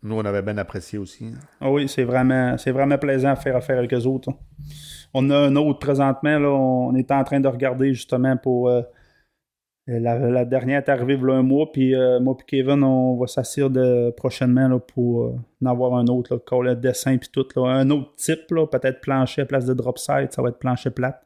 [0.03, 1.31] nous, on avait bien apprécié aussi.
[1.59, 4.29] Ah oui, c'est vraiment, c'est vraiment plaisant à faire affaire avec eux autres.
[4.29, 4.37] hein.
[5.13, 8.69] On a un autre présentement, là, on est en train de regarder justement pour.
[8.69, 8.83] euh,
[9.97, 14.11] la, dernière est arrivée un mois, puis euh, moi et Kevin, on va s'assurer de
[14.11, 17.47] prochainement là, pour euh, en avoir un autre, là, le dessin puis tout.
[17.55, 17.63] là.
[17.63, 21.21] un autre type, peut-être plancher à place de drop side, ça va être plancher plate.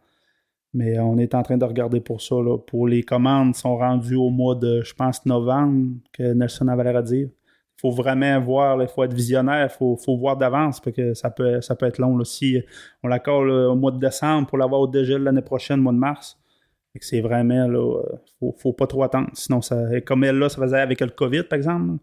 [0.73, 2.35] Mais on est en train de regarder pour ça.
[2.65, 6.95] Pour les commandes sont rendues au mois de, je pense, novembre, que Nelson avait l'air
[6.95, 7.27] à dire.
[7.27, 11.13] Il faut vraiment voir, il faut être visionnaire, il faut, faut voir d'avance, parce que
[11.13, 12.23] ça peut, ça peut être long.
[12.23, 12.59] Si
[13.03, 15.97] on la colle au mois de décembre pour l'avoir au dégel l'année prochaine, mois de
[15.97, 16.39] mars,
[17.01, 19.29] c'est vraiment, là, euh, faut, faut pas trop attendre.
[19.33, 21.97] Sinon, ça, comme elle, là, ça faisait avec le COVID, par exemple.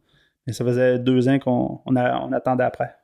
[0.46, 1.96] Mais ça faisait deux ans qu'on on
[2.32, 2.94] attendait après.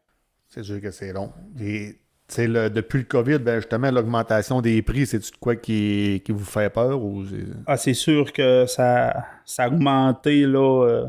[0.49, 1.31] C'est sûr que c'est long.
[1.61, 1.97] Et,
[2.39, 6.45] le- depuis le COVID, ben justement, l'augmentation des prix, c'est-tu de quoi qui, qui vous
[6.45, 10.85] fait peur ou c'est- Ah, c'est sûr que ça, ça a augmenté, là.
[10.89, 11.07] euh,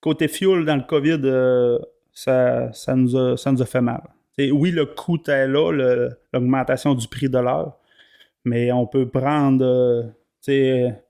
[0.00, 1.78] côté fuel, dans le COVID, euh,
[2.12, 4.02] ça, ça, nous a, ça nous a fait mal.
[4.36, 7.78] T'sais, oui, le coût est là, l'augmentation du prix de l'heure,
[8.44, 10.02] mais on peut prendre, euh,
[10.40, 11.02] t'sais,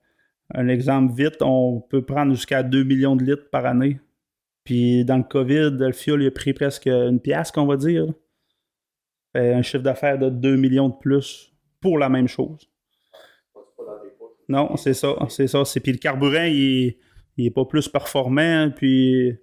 [0.53, 3.99] un exemple vite, on peut prendre jusqu'à 2 millions de litres par année.
[4.63, 8.05] Puis dans le COVID, le il a pris presque une pièce, qu'on va dire.
[9.35, 12.69] Un chiffre d'affaires de 2 millions de plus pour la même chose.
[14.47, 15.65] Non, c'est ça, c'est ça.
[15.65, 16.95] C'est, puis le carburant, il
[17.37, 19.35] il est pas plus performant, puis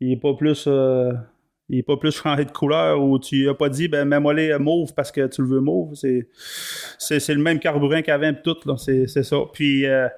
[0.00, 1.12] il est pas plus, euh,
[1.68, 4.58] il est pas plus changé de couleur, ou tu as pas dit, ben mets-moi les
[4.58, 5.94] mauve parce que tu le veux mauve.
[5.94, 6.28] C'est,
[7.28, 9.36] le même carburant qu'avant, tout, c'est, ça.
[9.52, 10.08] Puis, euh,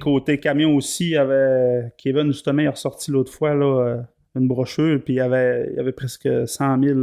[0.00, 4.02] côté camion aussi, il y avait, Kevin, justement, il a ressorti l'autre fois, là, euh,
[4.36, 6.98] une brochure, puis il y avait, il avait presque 100 000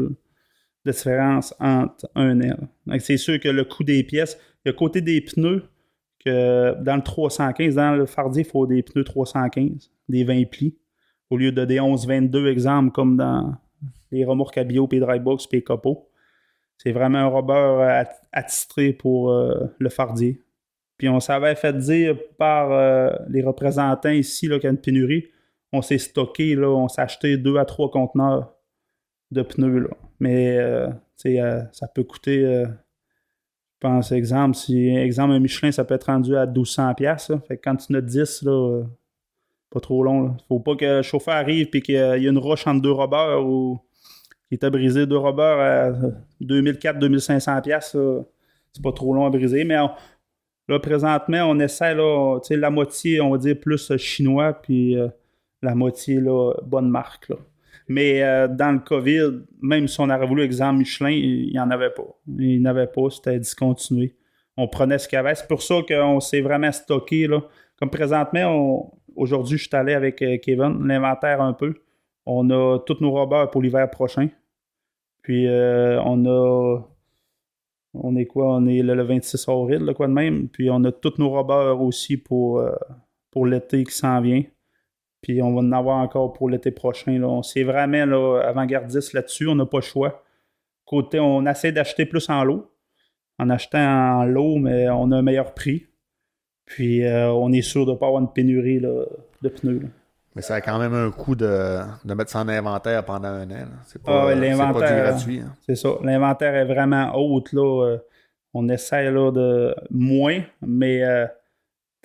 [0.86, 2.56] de différence entre un là.
[2.86, 5.64] Donc, c'est sûr que le coût des pièces, le côté des pneus,
[6.24, 10.76] que dans le 315, dans le Fardier, il faut des pneus 315, des 20 plis,
[11.30, 13.56] au lieu de des 11-22 exemples comme dans
[14.12, 16.10] les remorques à bio, puis les dry box, puis les copeaux.
[16.78, 20.42] C'est vraiment un rubber at- attitré pour euh, le Fardier.
[20.98, 25.26] Puis on s'avait fait dire par euh, les représentants ici qu'il y a une pénurie.
[25.74, 28.54] On s'est stocké, là, on s'est acheté deux à trois conteneurs
[29.32, 29.80] de pneus.
[29.80, 29.90] Là.
[30.20, 30.90] Mais euh,
[31.26, 36.06] euh, ça peut coûter, euh, je pense, exemple, si exemple un Michelin, ça peut être
[36.06, 36.96] rendu à 1200$.
[36.96, 37.40] piastres, là.
[37.48, 38.84] Fait que quand tu as 10, là, euh,
[39.70, 40.24] pas trop long.
[40.24, 40.38] Là.
[40.48, 43.46] Faut pas que le chauffeur arrive et qu'il y a une roche entre deux robbers
[43.46, 43.80] ou
[44.48, 45.92] qu'il était brisé deux robbers à
[46.42, 47.62] 2400-2500$.
[47.62, 48.22] piastres, là.
[48.74, 49.64] C'est pas trop long à briser.
[49.64, 49.78] Mais
[50.68, 55.08] là, présentement, on essaie là, la moitié, on va dire, plus euh, chinois, puis euh,
[55.62, 57.32] la moitié là, bonne marque.
[57.88, 61.70] Mais euh, dans le COVID, même si on aurait voulu exemple Michelin, il n'y en
[61.70, 62.08] avait pas.
[62.38, 64.16] Il n'y en avait pas, c'était discontinué.
[64.58, 65.36] On prenait ce qu'il y avait.
[65.36, 67.28] C'est pour ça qu'on s'est vraiment stocké.
[67.28, 67.44] Là.
[67.78, 71.76] Comme présentement, aujourd'hui, je suis allé avec Kevin, l'inventaire un peu.
[72.26, 74.30] On a tous nos robots pour l'hiver prochain.
[75.22, 76.82] Puis euh, on a.
[77.94, 78.56] On est quoi?
[78.56, 80.50] On est le, le 26 avril, quoi de même.
[80.50, 82.76] Puis on a tous nos robots aussi pour, euh,
[83.32, 84.44] pour l'été qui s'en vient.
[85.22, 87.18] Puis on va en avoir encore pour l'été prochain.
[87.18, 87.28] Là.
[87.28, 89.48] On s'est vraiment là, avant-gardiste là-dessus.
[89.48, 90.24] On n'a pas le choix.
[90.84, 92.70] Côté, on essaie d'acheter plus en lot.
[93.40, 95.88] En achetant en lot, mais on a un meilleur prix.
[96.66, 99.90] Puis euh, on est sûr de ne pas avoir une pénurie de pneus.
[100.36, 103.50] Mais ça a quand même un coût de, de mettre ça en inventaire pendant un
[103.52, 103.66] an.
[103.86, 105.40] C'est Ah pas, du l'inventaire, gratuit.
[105.40, 105.54] hein.
[105.66, 105.90] C'est ça.
[106.04, 107.54] L'inventaire est vraiment haute.
[107.54, 107.86] Là.
[107.86, 107.98] Euh,
[108.54, 111.26] On essaie là, de moins, mais euh,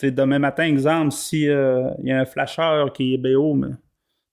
[0.03, 3.69] demain matin, exemple, si euh, il y a un flasheur qui est BO, mais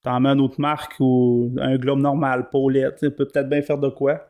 [0.04, 3.78] t'en mets une autre marque ou un globe normal, Paulette, tu peut peut-être bien faire
[3.78, 4.28] de quoi.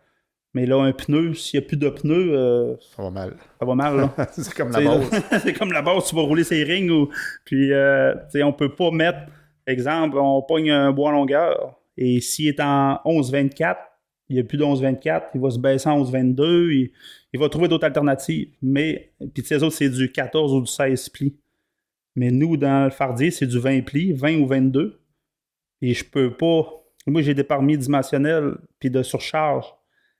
[0.54, 3.34] Mais là, un pneu, s'il n'y a plus de pneus, euh, Ça va mal.
[3.60, 3.98] ça va mal.
[3.98, 4.14] Là.
[4.32, 5.22] c'est comme la base.
[5.44, 6.90] c'est comme la base, tu vas rouler ses rings.
[6.90, 7.10] Ou,
[7.46, 9.20] puis, euh, on peut pas mettre,
[9.68, 13.76] exemple, on pogne un bois longueur et s'il est en 11-24,
[14.30, 16.92] il n'y a plus d'11-24, il va se baisser en 11-22, il,
[17.34, 18.50] il va trouver d'autres alternatives.
[18.62, 21.36] Mais, puis ces autres, c'est du 14 ou du 16 plis.
[22.16, 25.00] Mais nous, dans le fardier, c'est du 20 plis, 20 ou 22.
[25.82, 26.66] Et je peux pas.
[27.06, 29.66] Moi, j'ai des permis dimensionnels puis de surcharge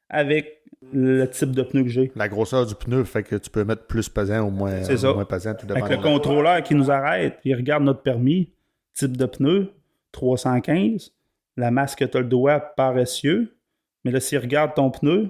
[0.10, 0.62] avec
[0.94, 2.12] le type de pneu que j'ai.
[2.16, 5.12] La grosseur du pneu fait que tu peux mettre plus pesant ou moins, C'est ça.
[5.14, 5.56] moins pesant.
[5.56, 8.52] Tout Avec le contrôleur qui nous arrête, il regarde notre permis,
[8.98, 9.72] type de pneu,
[10.12, 11.14] 315,
[11.56, 13.56] la masse que tu as le doigt paressieux.
[14.04, 15.30] Mais là, s'il regarde ton pneu,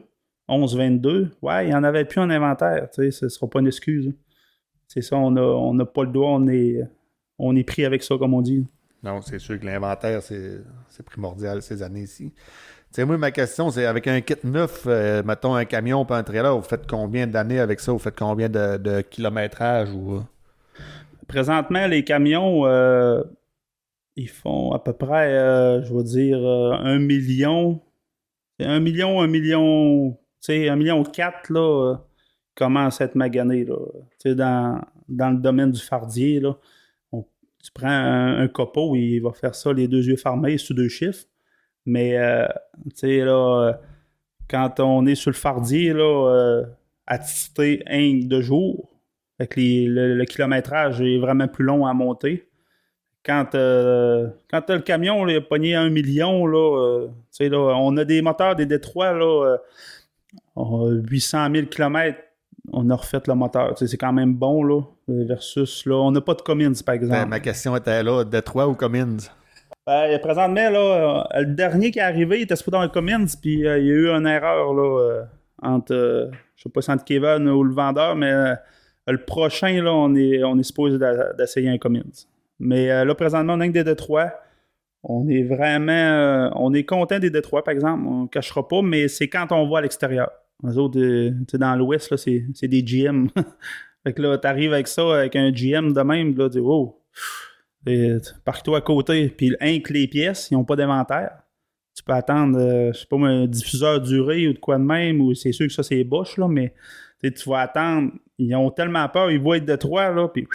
[0.49, 2.89] 11-22, ouais, il n'y en avait plus en inventaire.
[2.91, 4.13] Tu sais, ce ne sera pas une excuse.
[4.87, 6.81] C'est ça, on n'a on pas le doigt, on est,
[7.37, 8.65] on est pris avec ça, comme on dit.
[9.03, 12.31] Non, c'est sûr que l'inventaire, c'est primordial ces années-ci.
[12.31, 12.41] Tu
[12.91, 16.23] sais, moi, ma question, c'est avec un kit neuf, euh, mettons un camion pas un
[16.23, 17.91] trailer, vous faites combien d'années avec ça?
[17.91, 19.91] Vous faites combien de, de kilométrage?
[19.91, 20.21] ou euh?
[21.27, 23.21] Présentement, les camions, euh,
[24.17, 27.81] ils font à peu près, euh, je vais dire, euh, un million.
[28.59, 31.95] Un million, un million, tu sais, un million quatre, là, euh,
[32.55, 33.75] commence à être magané, là.
[34.19, 36.57] Tu sais, dans, le domaine du fardier, là.
[37.63, 40.87] Tu prends un, un copeau, il va faire ça les deux yeux fermés sous deux
[40.87, 41.25] chiffres.
[41.85, 42.47] Mais, euh,
[42.85, 43.73] tu sais, là,
[44.49, 46.63] quand on est sur le fardier, là,
[47.05, 49.01] à titer un de jour,
[49.37, 52.47] fait le kilométrage est vraiment plus long à monter.
[53.27, 57.07] Quand, euh, quand t'as le camion, là, il a pogné un million, là,
[57.37, 59.57] euh, là, on a des moteurs des Détroits, là, euh,
[60.55, 62.17] on a 800 000 km,
[62.71, 63.73] on a refait le moteur.
[63.77, 67.27] C'est quand même bon, là, versus, là, on n'a pas de Cummins, par Ben, exemple.
[67.29, 69.17] ma question était là, Détroit ou Cummins?
[69.85, 73.25] Ben, présentement, là, euh, le dernier qui est arrivé, il était supposé dans un Cummins,
[73.41, 75.25] puis euh, il y a eu une erreur là,
[75.61, 78.31] entre, je sais pas si entre Kevin ou le vendeur, mais
[79.05, 80.97] le prochain, là, on est, on est supposé
[81.37, 82.03] d'essayer un Cummins.
[82.59, 84.33] Mais euh, là, présentement, on a que des Détroits.
[85.03, 88.81] On est vraiment, euh, on est content des Détroits, par exemple, on ne cachera pas,
[88.81, 90.29] mais c'est quand on va à l'extérieur.
[90.63, 93.27] Les autres, euh, dans l'Ouest, c'est des GM.
[94.03, 96.99] fait que là, t'arrives avec ça, avec un GM de même, là, tu dis, wow.
[97.85, 99.29] Tu- Parque-toi à côté.
[99.29, 101.31] Puis un que les pièces, ils n'ont pas d'inventaire.
[101.95, 105.21] Tu peux attendre, euh, je sais pas, un diffuseur duré ou de quoi de même,
[105.21, 106.73] ou c'est sûr que ça, c'est boche, là, mais
[107.21, 108.11] tu vas attendre.
[108.37, 110.45] Ils ont tellement peur, ils voient être de trois, là, puis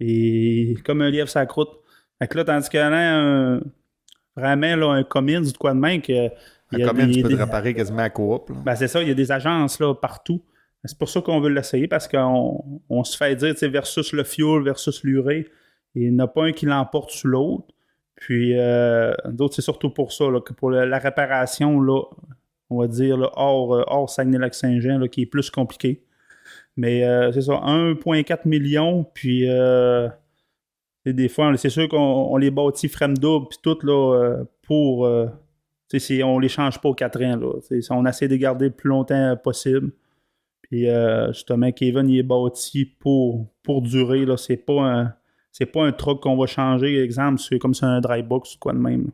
[0.00, 1.70] et comme un lièvre sa croûte.
[2.18, 3.60] Fait que là, tandis qu'il y en a un,
[4.36, 6.28] vraiment là, un Cummins ou de quoi de même que.
[6.72, 8.50] Un des- tu peux des- te réparer quasiment à coop.
[8.64, 10.42] ben, c'est ça, il y a des agences là, partout.
[10.84, 14.12] C'est pour ça qu'on veut l'essayer parce qu'on on se fait dire tu sais, versus
[14.12, 15.46] le fuel, versus l'urée.
[15.94, 17.66] Il n'y en a pas un qui l'emporte sur l'autre.
[18.16, 22.02] Puis euh, d'autres, c'est surtout pour ça, là, que pour la, la réparation, là,
[22.70, 26.02] on va dire là, hors, euh, hors Saguenay-Lac-Saint-Jean, qui est plus compliqué.
[26.76, 30.08] Mais euh, c'est ça, 1,4 million, puis euh,
[31.06, 35.06] des fois, c'est sûr qu'on on les bâtit frame double, puis tout là, euh, pour.
[35.06, 35.26] euh,
[36.24, 37.36] on les change pas aux 4 ans.
[37.36, 37.78] Là.
[37.90, 39.92] On essaie de garder le plus longtemps possible.
[40.62, 40.86] Puis
[41.28, 44.26] justement, Kevin il est bâti pour, pour durer.
[44.26, 44.36] Là.
[44.36, 45.14] C'est pas un.
[45.52, 48.74] C'est pas un truc qu'on va changer, exemple, comme c'est un dry box ou quoi
[48.74, 49.10] de même.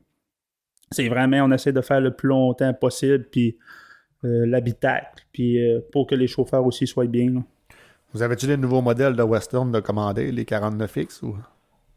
[0.91, 3.57] C'est vraiment, on essaie de faire le plus longtemps possible, puis
[4.23, 5.61] l'habitacle, puis
[5.93, 7.31] pour que les chauffeurs aussi soient bien.
[7.31, 7.41] là.
[8.13, 11.25] Vous avez-tu des nouveaux modèles de Western de commander, les 49X?
[11.25, 11.37] Ou...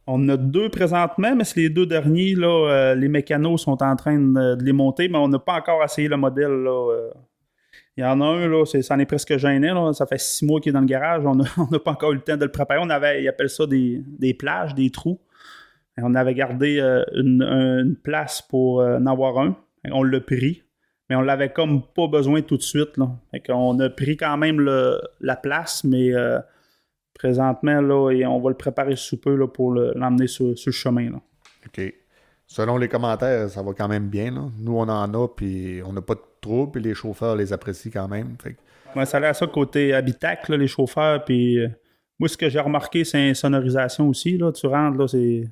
[0.07, 3.95] On a deux présentement, mais c'est les deux derniers, là, euh, les mécanos sont en
[3.95, 6.51] train de, les monter, mais on n'a pas encore essayé le modèle.
[6.51, 7.09] Là, euh.
[7.97, 9.67] Il y en a un, là, ça en est presque gêné.
[9.67, 9.93] Là.
[9.93, 11.25] Ça fait six mois qu'il est dans le garage.
[11.25, 12.79] On n'a pas encore eu le temps de le préparer.
[12.81, 15.19] On avait, ils appellent ça des, plages, des trous.
[15.97, 19.55] On avait gardé euh, une, place pour en avoir un.
[19.91, 20.64] On l'a pris.
[21.09, 22.97] Mais on l'avait comme pas besoin tout de suite.
[22.97, 23.09] Là.
[23.31, 26.39] Fait qu'on a pris quand même le- la place, mais euh,
[27.13, 30.69] présentement, là, et on va le préparer sous peu là, pour le- l'emmener sur, sur
[30.69, 31.11] le chemin.
[31.11, 31.21] Là.
[31.67, 31.93] OK.
[32.47, 34.31] Selon les commentaires, ça va quand même bien.
[34.31, 34.41] là.
[34.59, 37.91] Nous, on en a, puis on n'a pas de trouble, puis les chauffeurs les apprécient
[37.91, 38.35] quand même.
[38.41, 38.59] Fait que-
[38.99, 41.25] Ouais, ça a l'air ça côté habitacle, là, les chauffeurs.
[41.25, 41.67] Puis euh,
[42.19, 44.37] moi, ce que j'ai remarqué, c'est une sonorisation aussi.
[44.37, 44.51] Là.
[44.51, 45.43] Tu rentres, là, c'est.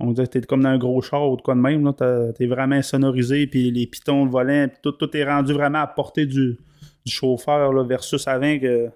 [0.00, 1.92] On dirait que t'es comme dans un gros char ou de quoi de même.
[2.36, 5.86] T'es vraiment sonorisé, puis les pitons, le volant, puis tout, tout est rendu vraiment à
[5.86, 6.56] portée du,
[7.04, 8.90] du chauffeur là, versus avant que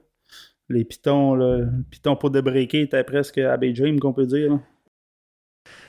[0.68, 4.52] les pitons, là, le piton pour débreaker était presque à James, qu'on peut dire.
[4.52, 4.60] là.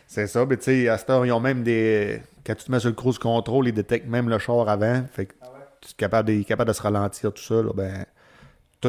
[0.07, 2.21] C'est ça, mais tu sais, à cette heure, ils ont même des.
[2.45, 5.03] Quand tu te mets sur le cruise control, ils détectent même le char avant.
[5.11, 5.33] Fait que
[5.81, 7.55] tu es capable de, capable de se ralentir tout ça.
[7.55, 8.05] là, ben,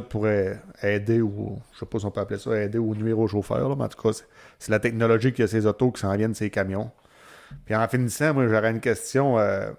[0.01, 1.59] tout pourrait aider ou.
[1.73, 3.69] Je sais pas si on peut appeler ça aider ou nuire au chauffeur.
[3.69, 4.19] là, mais en tout cas,
[4.59, 6.91] c'est, la technologie qui a ces autos qui s'en viennent, ces camions.
[7.67, 9.39] Puis en finissant, moi, j'aurais une question.
[9.39, 9.71] euh,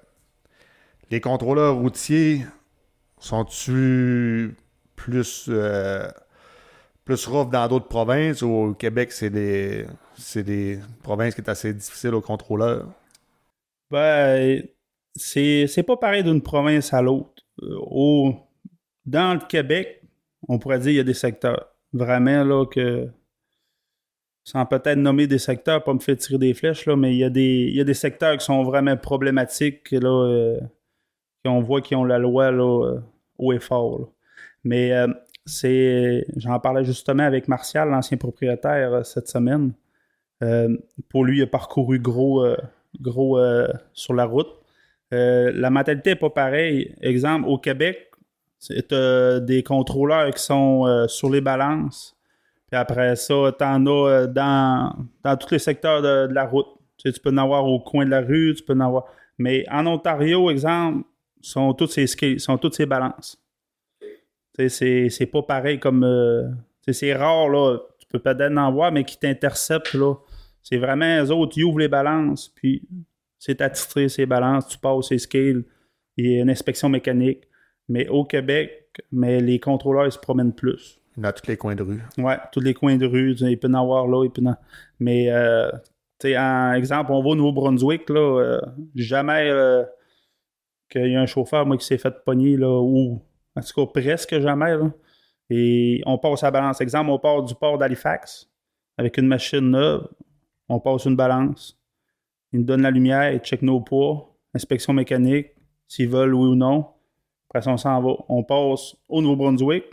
[1.12, 2.46] les contrôleurs routiers
[3.20, 4.56] sont-tu
[4.96, 5.46] plus.
[5.50, 6.10] euh,
[7.06, 9.86] plus rough dans d'autres provinces ou au Québec, c'est des,
[10.18, 12.88] c'est des provinces qui est assez difficiles aux contrôleurs?
[13.92, 14.64] Ben,
[15.16, 17.44] c'est c'est pas pareil d'une province à l'autre.
[17.62, 18.36] Euh, au,
[19.06, 20.02] dans le Québec,
[20.48, 21.68] on pourrait dire qu'il y a des secteurs.
[21.94, 23.08] Vraiment, là, que.
[24.44, 27.30] Sans peut-être nommer des secteurs, pas me faire tirer des flèches, mais il y, a
[27.32, 30.60] des, secteurs qui sont vraiment problématiques, là, euh,
[31.44, 33.00] qu'on voit qui ont la loi là, euh,
[33.40, 34.12] haut et fort.
[34.64, 35.08] Mais euh,
[35.46, 36.28] c'est.
[36.38, 39.74] J'en parlais justement avec Martial, l'ancien propriétaire, cette semaine.
[41.10, 42.46] Pour lui, il a parcouru gros,
[43.94, 44.54] sur la route.
[45.10, 46.94] La mentalité n'est pas pareille.
[47.02, 48.12] Exemple, au Québec,
[48.60, 52.18] c'est euh, des contrôleurs qui sont euh, sur les balances.
[52.68, 56.68] Puis après ça, tu en as euh, dans, dans tous les secteurs de, la route.
[56.98, 59.06] Tu, peux en avoir au coin de la rue, tu peux en avoir.
[59.38, 61.06] Mais en Ontario, exemple,
[61.42, 62.08] sont toutes ces
[62.40, 63.38] sont toutes ces balances.
[64.58, 66.02] Tu C'est, pas pareil comme.
[66.82, 67.78] tu c'est rare, là.
[68.00, 70.16] Tu peux peut-être en voir, mais qui t'interceptent, là.
[70.64, 72.82] C'est vraiment eux autres, ils ouvrent les balances, puis
[73.38, 75.64] c'est attitré ces balances, tu passes ces scales,
[76.18, 77.44] il y a une inspection mécanique.
[77.88, 81.00] Mais au Québec, mais les contrôleurs, ils se promènent plus.
[81.22, 82.02] À tous les coins de rue.
[82.18, 84.56] Ouais, tous les coins de rue, il peut en avoir là, il peut en...
[85.00, 85.72] Mais, euh,
[86.20, 88.62] tu sais, en exemple, on va au Nouveau-Brunswick, là, euh,
[88.96, 89.84] jamais euh,
[90.90, 93.22] qu'il y a un chauffeur, moi, qui s'est fait pogner, là, ou,
[93.56, 94.92] en tout cas, presque jamais, là.
[95.50, 96.82] Et on passe à la balance.
[96.82, 98.50] Exemple, on part du port d'Halifax
[98.98, 100.08] avec une machine neuve,
[100.70, 101.80] on passe une balance,
[102.52, 105.48] ils nous donnent la lumière, ils checkent nos poids, inspection mécanique,
[105.88, 106.88] s'ils veulent oui ou non.
[107.68, 108.14] On s'en va.
[108.30, 109.86] On passe au Nouveau-Brunswick,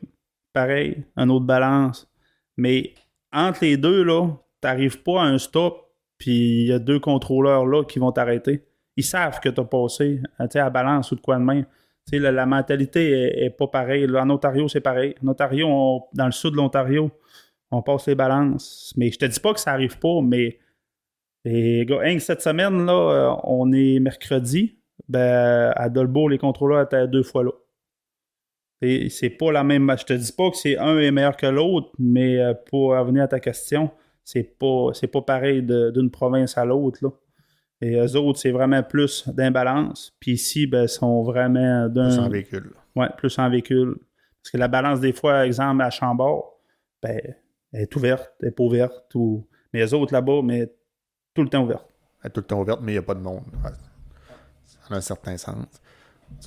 [0.52, 2.08] pareil, une autre balance.
[2.56, 2.94] Mais
[3.32, 4.28] entre les deux, là,
[4.60, 8.64] t'arrives pas à un stop, puis il y a deux contrôleurs là qui vont t'arrêter.
[8.96, 11.64] Ils savent que t'as passé euh, à la balance ou de quoi de même.
[12.06, 14.06] Tu sais, la, la mentalité est, pas pareille.
[14.16, 15.14] En Ontario, c'est pareil.
[15.24, 17.10] En Ontario, on- dans le sud de l'Ontario,
[17.70, 18.92] on passe les balances.
[18.96, 20.58] Mais je te dis pas que ça arrive pas, mais
[22.18, 24.78] cette semaine, là, euh, on est mercredi.
[25.08, 27.50] Ben, à Dolbeau, les contrôleurs étaient deux fois là.
[28.80, 29.94] Et c'est pas la même.
[29.96, 33.22] Je te dis pas que c'est un est meilleur que l'autre, mais euh, pour revenir
[33.22, 33.90] à ta question,
[34.24, 36.98] c'est pas c'est pas pareil d'une province à l'autre.
[37.02, 37.10] là.
[37.80, 40.16] Et eux autres, c'est vraiment plus d'imbalance.
[40.20, 42.10] Puis ici, ben, sont vraiment d'un.
[42.10, 42.72] Sans véhicule.
[42.96, 43.96] Ouais, plus en véhicule.
[44.42, 46.60] Parce que la balance, des fois, exemple, à Chambord,
[47.02, 47.20] ben,
[47.72, 49.14] elle est ouverte, elle n'est pas ouverte.
[49.14, 49.46] Ou...
[49.72, 50.72] Mais les autres là-bas, mais
[51.34, 51.86] tout le temps ouverte.
[52.22, 53.42] Elle est tout le temps ouverte, mais il n'y a pas de monde.
[53.64, 53.70] Ouais.
[54.92, 55.56] Un certain sens.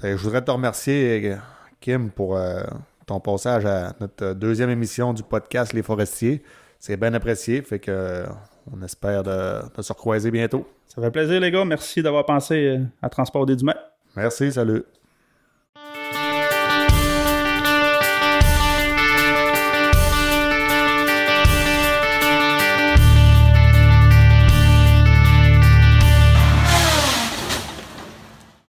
[0.04, 1.36] Je voudrais te remercier,
[1.82, 2.64] Kim, pour euh,
[3.08, 6.44] ton passage à notre euh, deuxième émission du podcast Les Forestiers.
[6.80, 8.26] C'est bien apprécié, fait que euh,
[8.72, 10.68] on espère de, de se recroiser bientôt.
[10.88, 11.66] Ça fait plaisir, les gars.
[11.66, 13.76] Merci d'avoir pensé à Transport des Dumais.
[14.16, 14.84] Merci, salut.